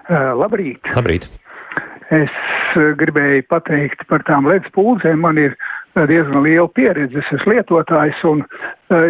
[0.04, 0.82] Uh, labrīt.
[0.96, 1.28] labrīt.
[2.12, 2.34] Es
[2.98, 5.22] gribēju pateikt par tām ledus pūzēm.
[5.24, 5.54] Man ir
[5.94, 8.42] diezgan liela pieredze, es esmu lietotājs, un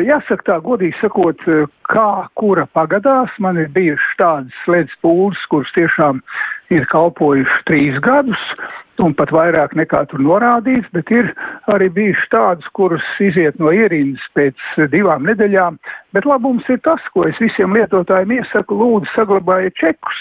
[0.04, 1.40] jāsaka tā, godīgi sakot,
[1.88, 2.08] kā
[2.38, 6.20] kura pagadās, man ir bijušas tādas ledus pūles, kuras tiešām
[6.74, 8.44] ir kalpojušas trīs gadus,
[9.03, 11.30] un pat vairāk nekā tur norādīts, bet ir
[11.72, 14.61] arī bijušas tādas, kuras iziet no ierindas pēc
[14.92, 15.78] divām nedēļām.
[16.14, 20.20] Bet labums ir tas, ko es visiem lietotājiem iesaku, lūdzu saglabājiet čekus,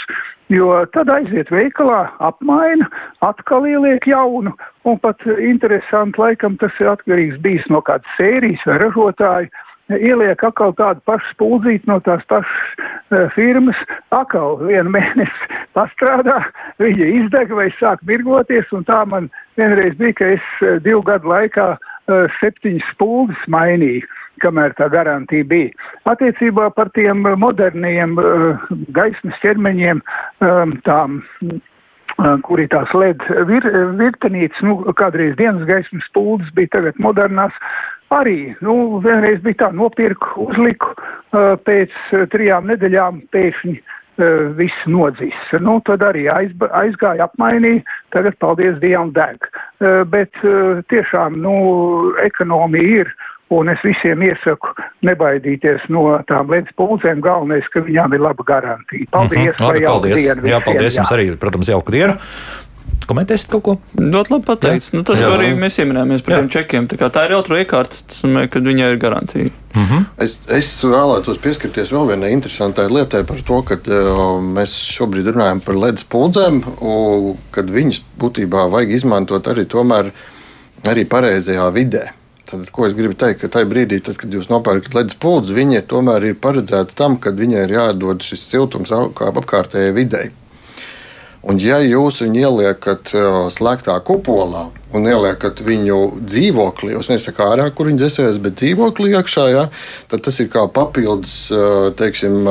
[0.53, 2.89] jo tad aiziet veikalā, apmaina,
[3.26, 4.55] atkal ieliek jaunu,
[4.89, 10.73] un pat interesanti laikam tas ir atkarīgs bijis no kādas sērijas vai ražotāja ieliek atkal
[10.77, 13.79] tādu pašu spuldzīti no tās pašas uh, firmas,
[14.15, 16.39] atkal vienu mēnesi pastrādā,
[16.81, 19.29] viņa izdeg vai sāk mirgoties, un tā man
[19.59, 24.07] vienreiz bija, ka es uh, divu gadu laikā uh, septiņas spuldzes mainīju
[24.43, 25.69] kamēr tā garantija bija.
[26.09, 28.65] Attiecībā par tiem moderniem uh,
[28.95, 30.01] gaismas ķermeņiem,
[30.43, 31.21] um, tām
[32.45, 33.65] kur ir tās LED vir,
[33.97, 37.53] virtenītes, nu, kādreiz dienas gaismas spuldzes bija tagad modernās,
[38.20, 40.93] arī, nu, vienreiz bija tā, nopirku, uzliku,
[41.66, 41.93] pēc
[42.34, 43.76] trijām nedēļām pēkšņi
[44.57, 45.38] viss nodzīs.
[45.66, 47.82] Nu, tad arī aizba, aizgāja, apmainīja,
[48.14, 49.47] tagad, paldies Dievam, deg.
[50.14, 50.38] Bet
[50.93, 51.55] tiešām, nu,
[52.22, 53.16] ekonomija ir
[53.53, 54.72] Un es visiem iesaku
[55.05, 57.22] nebaidīties no tām ledus pulcēm.
[57.24, 59.09] Galvenais, ka viņām ir laba garantija.
[59.11, 59.39] Paldies!
[59.39, 59.68] Mm -hmm.
[59.68, 60.16] Labi, paldies!
[60.16, 61.18] Dienu, jā, paldies jums jā.
[61.18, 62.18] arī, protams, jauku dienu.
[63.10, 63.76] Komentēsiet kaut ko?
[63.99, 64.93] Ļoti labi pateicis.
[64.95, 65.30] Nu, tas jā.
[65.34, 66.39] arī mēs ieminējāmies par jā.
[66.39, 66.88] tiem čekiem.
[66.91, 69.51] Tā, tā ir otrā iekārta, tas nozīmē, ka viņai ir garantija.
[69.74, 70.06] Mm -hmm.
[70.22, 75.62] es, es vēlētos pieskarties vēl vienai interesantai lietai par to, ka uh, mēs šobrīd runājam
[75.66, 80.12] par ledus puldzēm, un kad viņas būtībā vajag izmantot arī, tomēr,
[80.84, 82.12] arī pareizajā vidē.
[82.54, 85.82] Tad, ko es gribu teikt, ka tajā brīdī, tad, kad jūs nopērkat ledus pūles, viņi
[85.89, 90.30] tomēr ir paredzēti tam, ka viņai ir jādod šis siltums apkārtējai videi.
[91.43, 93.11] Un, ja jūs viņu ieliekat
[93.51, 99.49] slēgtā kupolā un ieliekat viņu dzīvoklī, es nesaku ārā, kur viņi dzēsēs, bet dzīvoklī iekšā,
[99.51, 99.65] ja,
[100.07, 101.49] tad tas ir kā papildus,
[101.99, 102.47] teiksim,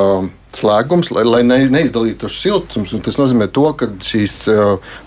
[0.52, 1.40] slēgums, lai, lai
[1.72, 2.92] neizdalītos siltums.
[3.06, 4.42] Tas nozīmē, to, ka šīs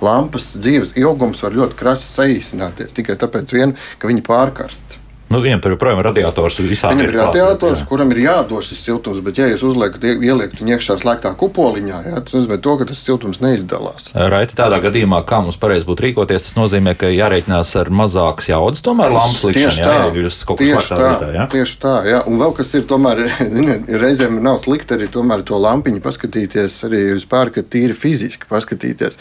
[0.01, 4.97] lampas dzīves ilgums var ļoti krasi saīsināties tikai tāpēc, vien, ka viņi pārkarst.
[5.36, 6.57] Nu, viņam tur joprojām ir radiators.
[6.63, 7.88] Viņam ir radiators, jā.
[7.89, 12.21] kuram ir jādod šis siltums, bet, ja jūs uzliekat, ieliekat viņu iekšā slēgtā kupoliņā, jā,
[12.23, 14.07] tas nozīmē, to, ka tas siltums neizdalās.
[14.15, 18.86] Raiti, tādā gadījumā, kā mums pareizi būtu rīkoties, tas nozīmē, ka jārēķinās ar mazākas jaudas,
[18.86, 21.45] tomēr lampas likšana, tieši jā, jūs kaut kas tā, vietā, jā.
[21.51, 22.23] Tieši tā, jā.
[22.31, 23.25] Un vēl kas ir, tomēr,
[23.57, 29.19] ziniet, reizēm nav slikti arī tomēr to lampiņu paskatīties, arī uz pārka tīri fiziski paskatīties.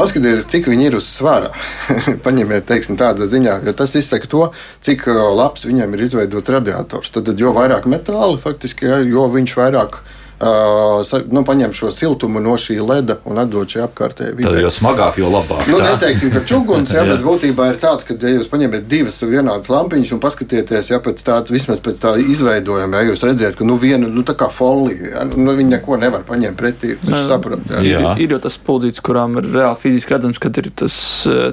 [0.00, 1.50] Paskatieties, cik viņi ir uz svara.
[2.24, 4.46] Paņemiet, teiksim, tādā ziņā, jo tas izsaka to,
[4.86, 7.12] cik uh, labs viņam ir izveidots radiators.
[7.12, 12.78] Tad, jo vairāk metāla, faktiski, jo viņš vairāk Uh, nu, paņem šo siltumu no šī
[12.80, 14.52] leda un atdod šai apkārtējai vidē.
[14.54, 15.66] Tad jo smagāk, jo labāk.
[15.68, 19.68] Nu, neteiksim, ka čuguns, jā, bet būtībā ir tāds, ka, ja jūs paņemat divas vienādas
[19.68, 23.76] lampiņas un paskatieties, ja pēc tādas, vismaz pēc tā izveidojuma, ja jūs redzat, ka nu
[23.80, 27.76] viena, nu tā kā folija, ja, nu, viņi neko nevar paņemt pretī, jūs saprotat.
[27.84, 28.00] Jā.
[28.14, 30.96] Ir, ir jau tas puldīts, kurām ir reāli fiziski redzams, kad ir tas,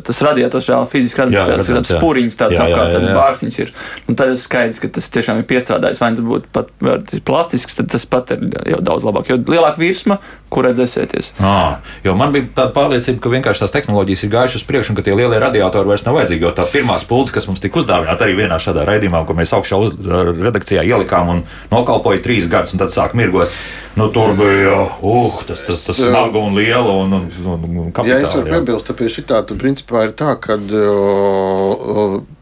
[0.07, 3.59] tas radiators reāli fiziski redzams, jā, tāds, redzams, tāds spuriņš, tāds jā, apkārt, tāds bārstiņš
[3.65, 3.75] ir.
[4.07, 7.77] Un tad ir skaidrs, ka tas tiešām ir piestrādājis, vai nu tas būtu pat plastisks,
[7.81, 10.19] tad tas pat ir jau jau daudz labāk, jo lielāka virsma,
[10.53, 11.33] kur redzēsieties.
[11.43, 14.99] À, jo man bija tāda pārliecība, ka vienkārši tās tehnoloģijas ir gājušas uz priekšu un
[14.99, 16.47] ka tie lielie radiatori vairs nav vajadzīgi.
[16.47, 19.81] Jo tā pirmā spulce, kas mums tika uzdāvināta arī vienā šādā raidījumā, ko mēs augšā
[19.81, 19.97] uz,
[20.39, 23.51] redakcijā ielikām un nokalpoja trīs gadus, un tad sāk mirgot.
[23.97, 26.93] Nu, tur bija uh, tas, tas, tas smaga un liela.
[27.01, 30.13] Un, un, un, un kapitāli, ja es varu piebilst, tad pie šī tā, principā ir
[30.19, 30.59] tā, ka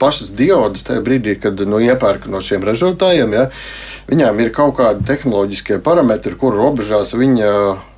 [0.03, 3.45] pašas diodas tajā brīdī, kad nu, iepērk no šiem ražotājiem, ja,
[4.09, 7.51] viņām ir kaut kādi tehnoloģiskie parametri, kuru robežās viņa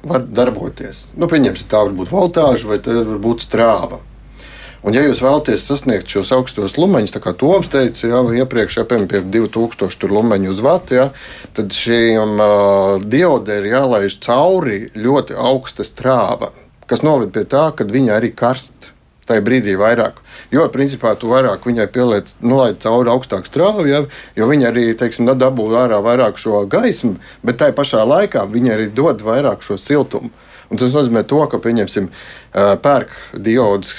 [0.08, 1.05] var darboties.
[1.16, 4.01] Nu, pieņemsim, tā var būt voltāža vai tā var būt strāva.
[4.86, 9.20] Un, ja jūs vēlaties sasniegt šos augstos lumeņus, kā Toms teica, jau iepriekš apmēram pie
[9.34, 11.08] 2000 lumeņu uz vatu, ja,
[11.58, 16.53] tad šiem uh, diodēm ir jālaiž cauri ļoti augsta strāva,
[16.88, 18.93] kas noved pie tā, ka viņi arī karst.
[19.28, 20.21] Tajā brīdī vairāk.
[20.53, 24.05] Jo, principā, tu vairāk viņai pieliec, nu, lai cauri augstāku strāvu, ja,
[24.39, 28.88] jo viņi arī, teiksim, dabū ārā vairāk šo gaismu, bet tajā pašā laikā viņi arī
[28.95, 30.32] dod vairāk šo siltumu.
[30.67, 32.09] Un tas nozīmē to, ka, pieņemsim,
[32.84, 33.13] pērk
[33.43, 33.93] diodes,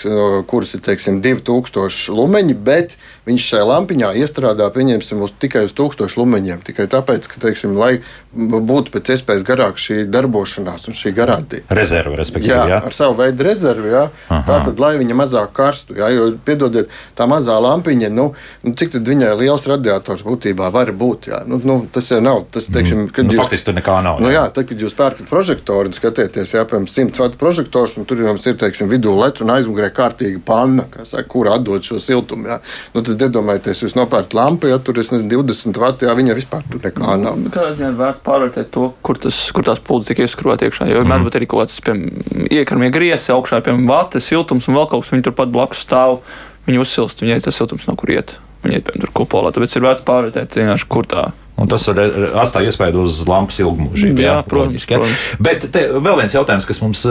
[0.50, 2.98] kuras ir teiksim, 2000 lumeņi, bet
[3.28, 6.62] viņš šajā lampiņā iestrādā uz, tikai uz 1000 lumeņiem.
[6.66, 8.00] Tikai tāpēc, ka, teiksim, lai
[8.32, 11.64] būtu pēc iespējas garāka šī darbošanās un šī garantija.
[11.72, 12.52] Rezerve, respektīvi.
[12.52, 12.80] Jā, jā.
[12.84, 13.94] ar savu veidu rezervi.
[14.28, 18.30] Tātad, lai viņa mazāk karstu, jā, jo, piedodiet, tā mazā lampiņa, nu,
[18.64, 21.30] nu cik tad viņai liels radiators būtībā var būt?
[21.32, 21.42] Jā?
[21.48, 22.44] Nu, nu, tas jau nav.
[22.52, 23.12] Tas, teiksim, mm.
[23.16, 24.20] kad nu, jūs, faktiski tur nekā nav.
[24.22, 28.08] Nu, jā, tad, kad jūs pērkat prožektoru un skatieties, jā, piemēram, 100 vatu prožektors, un
[28.08, 32.48] tur jums ir, teiksim, vidū lec un aizmugurē kārtīga panna, saka, kur atdod šo siltumu.
[32.52, 32.60] Jā.
[32.94, 36.82] Nu, tad iedomājieties, jūs nopērkat lampu, ja tur ir 20 vati, jā, viņa vispār tur
[36.84, 37.38] nekā nav.
[37.40, 40.90] Nu, kādā ziņā ir vērts pārvērtēt to, kur, tas, kur tās puldzes tiek ieskrūvētas iekšā.
[40.90, 41.40] Jo vienmēr mm.
[41.40, 45.52] ir kaut kāds iekarmie griezi augšā, piemēram, vata, siltums un vēl kaut kas, viņi turpat
[45.54, 46.20] blakus stāv.
[46.68, 48.36] Viņi uzsilst, viņai tas siltums no kur iet.
[48.64, 49.54] Viņi iet, piemēram, tur kupolā.
[49.56, 50.58] Tāpēc ir vērts pārvērtēt,
[50.90, 51.98] kur tā Un tas var
[52.38, 54.22] atstāt iespēju uz lampas ilgmužību.
[54.22, 55.00] Jā, jā, protams, ja?
[55.00, 55.24] protams.
[55.42, 57.02] Bet vēl viens jautājums, kas mums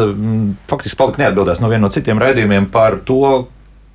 [0.72, 3.20] faktiski palika neatbildēts no viena no citiem raidījumiem par to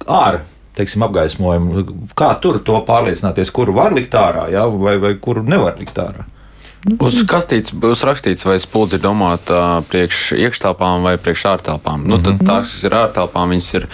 [0.04, 0.42] ārā
[0.78, 1.86] teiksim, apgaismojumu.
[2.18, 4.66] Kā tur to pārliecināties, kuru var likt ārā, ja?
[4.66, 6.28] vai, vai kuru nevar likt ārā?
[6.82, 12.02] Uz kastītes būs rakstīts, vai spuldze ir domāta priekš iekštelpām vai priekš ārtelpām.
[12.10, 12.48] Nu, tad mhm.
[12.48, 13.86] tās, kas ir ārtelpām, viņas ir,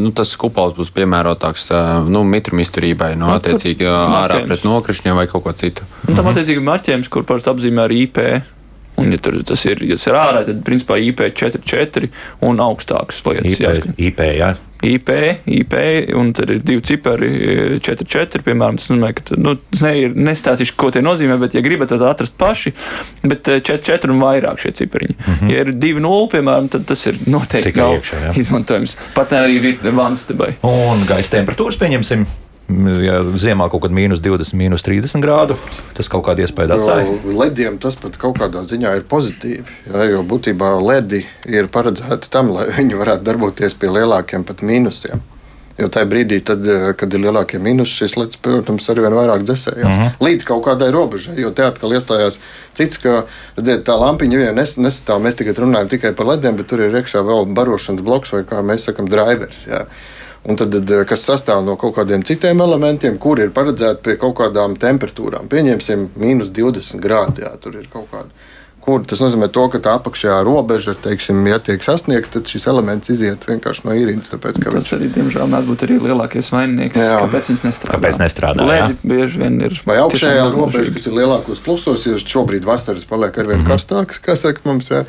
[0.00, 1.68] nu, tas kupols būs piemērotāks
[2.08, 5.84] nu, mitrumizturībai, no nu, attiecīgi ārā pret nokrišņiem vai kaut ko citu.
[6.06, 6.32] Nu, tam mhm.
[6.32, 8.22] attiecīgi marķējums, kur parasti apzīmē ar IP.
[8.96, 12.08] Un, ja tur tas ir, ja tas ir ārā, tad principā IP44
[12.46, 13.82] un augstākas lietas.
[13.84, 14.54] IP, IP jā.
[14.86, 15.10] IP,
[15.46, 15.74] IP,
[16.14, 17.30] un tad ir divi cipari,
[17.82, 18.78] 4, 4, piemēram.
[18.78, 19.92] Tas nozīmē, ka nu, es ne,
[20.28, 22.74] nestāstīšu, ko tie nozīmē, bet, ja gribat, tad atrast paši,
[23.24, 25.16] bet 4, 4 un vairāk šie cipariņi.
[25.16, 25.52] Mm -hmm.
[25.52, 28.32] Ja ir 2, 0, piemēram, tad tas ir noteikti Tikai nav iekšā, jā.
[28.38, 28.96] izmantojams.
[29.14, 30.54] Pat arī vanstabai.
[30.62, 32.26] Un gaisa temperatūras pieņemsim.
[32.68, 35.56] Ja ziemā kaut kad mīnus 20, mīnus 30 grādu,
[35.96, 37.14] tas kaut kādu iespēju atstāja.
[37.38, 42.50] Lediem tas pat kaut kādā ziņā ir pozitīvi, ja, jo būtībā ledi ir paredzēti tam,
[42.56, 45.22] lai viņi varētu darboties pie lielākiem pat mīnusiem.
[45.76, 46.64] Jo tajā brīdī, tad,
[46.96, 49.84] kad ir lielākie mīnusi, šis lietas, protams, arī vien vairāk dzēsējās.
[49.84, 50.14] Mm -hmm.
[50.24, 52.38] Līdz kaut kādai robežai, jo te atkal iestājās
[52.72, 53.26] cits, ka
[53.58, 55.20] redziet, tā lampiņa vien nes, nesastāv.
[55.20, 58.62] Mēs tagad runājam tikai par lediem, bet tur ir iekšā vēl barošanas bloks vai, kā
[58.64, 59.66] mēs sakam, drivers.
[59.68, 59.84] Jā.
[60.46, 60.74] Un tad,
[61.10, 65.48] kas sastāv no kaut kādiem citiem elementiem, kuri ir paredzēti pie kaut kādām temperatūrām.
[65.50, 67.42] Pieņemsim, mīnus 20 grādi.
[67.42, 68.30] Jā, tur ir kaut kāda
[68.86, 73.10] kur tas nozīmē to, ka tā apakšējā robeža, teiksim, ja tiek sasniegta, tad šis elements
[73.10, 74.30] iziet vienkārši no īrijas.
[74.30, 74.92] Tāpēc, tas viņš...
[74.94, 77.00] arī, diemžēl, mēs būtu arī lielākais vaininieks.
[77.02, 77.16] Jā.
[77.24, 77.96] Kāpēc viņš nestrādā?
[77.96, 78.68] Kāpēc nestrādā?
[78.70, 79.80] Lēdi bieži vien ir.
[79.90, 83.74] Vai augšējā robeža, kas ir lielākos plusos, jo šobrīd vasaras paliek arvien mm -hmm.
[83.74, 84.94] karstākas, kā saka mums.
[84.94, 85.02] Jā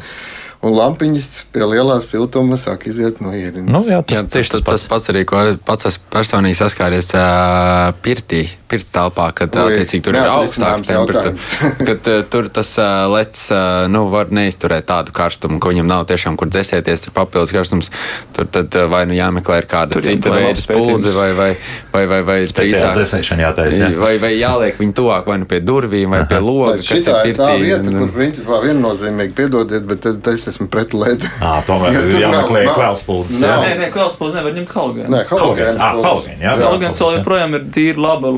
[0.66, 3.70] un lampiņas pie lielā siltuma sāk iziet no ierīnas.
[3.70, 7.92] Nu, jā, tas, jā, tieši tas, tas pats arī, ko pats esmu personīgi saskāries uh,
[8.02, 11.36] pirtī, pirts telpā, kad Ui, attiecīgi tur ir augstāks temperatūra.
[11.90, 16.08] kad uh, tur tas uh, lec uh, nu, var neizturēt tādu karstumu, ka viņam nav
[16.10, 17.92] tiešām kur dzēsēties, ir papildus karstums.
[18.34, 21.52] Tur tad uh, vai nu jāmeklē ir kāda tur cita veida spuldze vai, vai,
[21.94, 23.84] vai, vai, vai drīzāk dzēsēšana jātaisa.
[23.86, 23.94] Jā.
[24.02, 27.38] Vai, vai jāliek viņu tuvāk vai nu pie durvīm vai pie loga, kas ir pirtī.
[27.38, 30.18] Tā vieta, kur principā viennozīmīgi piedodiet, bet es,
[30.48, 31.26] es esmu pret LED.
[31.44, 33.42] Ah, tomēr ja jāmeklē kvēlspuldzes.
[33.44, 35.12] Jā, nē, nē, kvēlspuldzes nevar ņemt halogēnu.
[35.14, 35.80] Nē, halogēns.
[35.82, 36.56] Ah, halogēns, jā.
[36.64, 38.34] Halogēns vēl joprojām ir tīri laba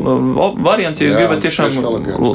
[0.69, 1.79] variants, ja jūs gribat tiešām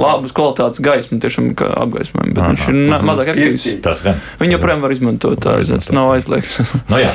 [0.04, 4.04] labas kvalitātes gaismu, tiešām kā apgaismojumu, bet viņš ir mazāk efektīvs.
[4.42, 5.58] Viņu joprojām var izmantot, tā
[5.94, 6.60] nav aizliegts.
[6.90, 7.12] Nu jā.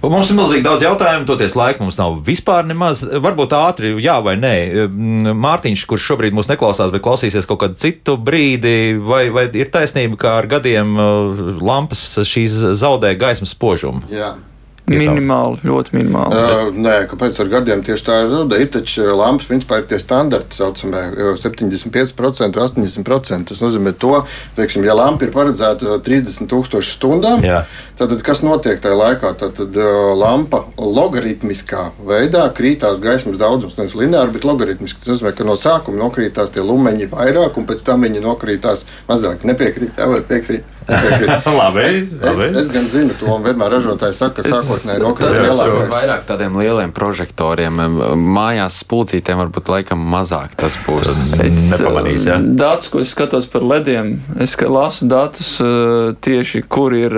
[0.00, 3.02] Un mums ir milzīgi daudz jautājumu, toties laika mums nav vispār nemaz.
[3.04, 4.54] Varbūt ātri, jā vai nē.
[5.36, 10.16] Mārtiņš, kurš šobrīd mūs neklausās, bet klausīsies kaut kādu citu brīdi, vai, vai ir taisnība,
[10.22, 14.06] ka ar gadiem uh, lampas šīs zaudē gaismas spožumu?
[14.08, 14.38] Jā.
[14.90, 16.34] Minimāli, ļoti minimāli.
[16.40, 18.34] Uh, nē, kāpēc ar gadiem tieši tā ir?
[18.60, 23.50] Ir taču lampas, principā, ir tie standarti, saucamie 75%, 80%.
[23.50, 24.24] Tas nozīmē to,
[24.58, 27.62] teiksim, ja lampa ir paredzēta 30,000 stundām, Jā.
[28.00, 29.32] tad kas notiek tajā laikā?
[29.40, 29.78] Tad, tad
[30.18, 35.04] lampa logaritmiskā veidā krītās gaismas daudzums, nevis lineāri, bet logaritmiski.
[35.04, 39.46] Tas nozīmē, ka no sākuma nokrītās tie lumeņi vairāk, un pēc tam viņi nokrītās mazāk.
[39.48, 40.76] Nepiekrīt, vai piekrīt?
[41.60, 42.46] labi, es, labi.
[42.46, 45.90] Es, es gan zinu to, vienmēr ražotāji saka, ka sākotnēji nokrīt lielākais.
[45.92, 47.80] Vairāk tādiem lieliem prožektoriem,
[48.20, 51.10] mājās spulcītiem varbūt laikam mazāk tas būs.
[51.44, 52.38] Es nepamanīju, ja?
[52.40, 55.52] Datus, ko es skatos par lediem, es lasu datus
[56.24, 57.16] tieši, kur ir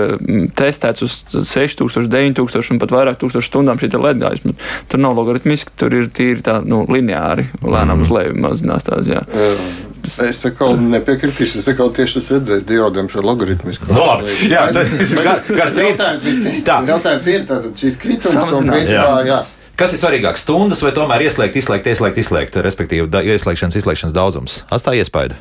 [0.59, 4.59] testēts uz 6000, 9000 un pat vairāk tūkstošu stundām šī ledājums.
[4.91, 8.05] Tur nav logaritmiski, tur ir tīri tā, nu, lineāri, lēnām mm.
[8.07, 9.25] uz leju mazinās tās, jā.
[9.33, 9.92] Uh.
[10.09, 11.61] Es saku, nepiekritīšu.
[11.61, 13.87] Es saku, tieši tas redzēs diodam šo logaritmisku.
[13.91, 16.49] No, nu, labi, jā, tas ir gar, gar jautājums.
[16.67, 16.79] Tā.
[16.91, 19.39] Jautājums ir tātad šīs kritums un principā, jā.
[19.39, 19.41] jā.
[19.79, 24.61] Kas ir svarīgāk, stundas vai tomēr ieslēgt, izslēgt, ieslēgt, izslēgt, respektīvi da, ieslēgšanas, izslēgšanas daudzums?
[24.75, 25.39] Atstāj iespēju.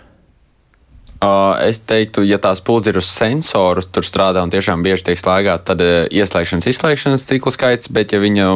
[1.22, 5.59] Es teiktu, ja tās pūles ir uz sensoru, tur strādā un tiešām bieži tiek slēgta,
[5.69, 8.47] tad ieslēgšanas, izslēgšanas ciklu skaits, bet ja viņa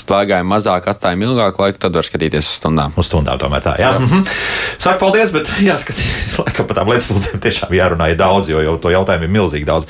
[0.00, 2.96] slēgāja mazāk, atstāja ilgāku laiku, tad var skatīties uz stundām.
[2.98, 3.92] Uz stundām tomēr tā, jā.
[3.94, 4.00] jā.
[4.02, 4.24] Mhm.
[4.80, 9.28] Saka, paldies, bet jāskatās, laikam par tām lietspuldzēm tiešām jārunā daudz, jo jau to jautājumu
[9.28, 9.86] ir milzīgi daudz.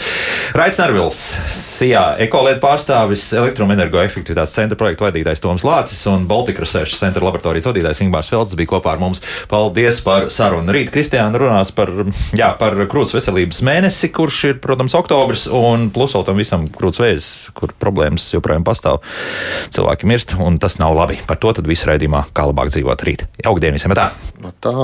[0.59, 1.23] Raits Nervils,
[1.57, 8.05] SIA ekolēta pārstāvis, elektroenergoefektivitātes centra projektu vadītājs Toms Lācis un Baltika Research centra laboratorijas vadītājs
[8.05, 9.25] Ingmārs Felds bija kopā ar mums.
[9.49, 10.75] Paldies par sarunu.
[10.75, 11.93] Rīt Kristiāna runās par
[12.37, 17.03] jā, par krūts veselības mēnesi, kurš ir, protams, oktobris, un plus vēl tam visam krūts
[17.03, 19.01] vēzis, kur problēmas joprojām pastāv.
[19.75, 21.21] Cilvēki mirst, un tas nav labi.
[21.29, 23.27] Par to tad visu raidījumā, kā labāk dzīvot rīt.
[23.45, 23.97] Jauka diena visiem!
[23.99, 24.11] Tā!
[24.65, 24.77] Tā.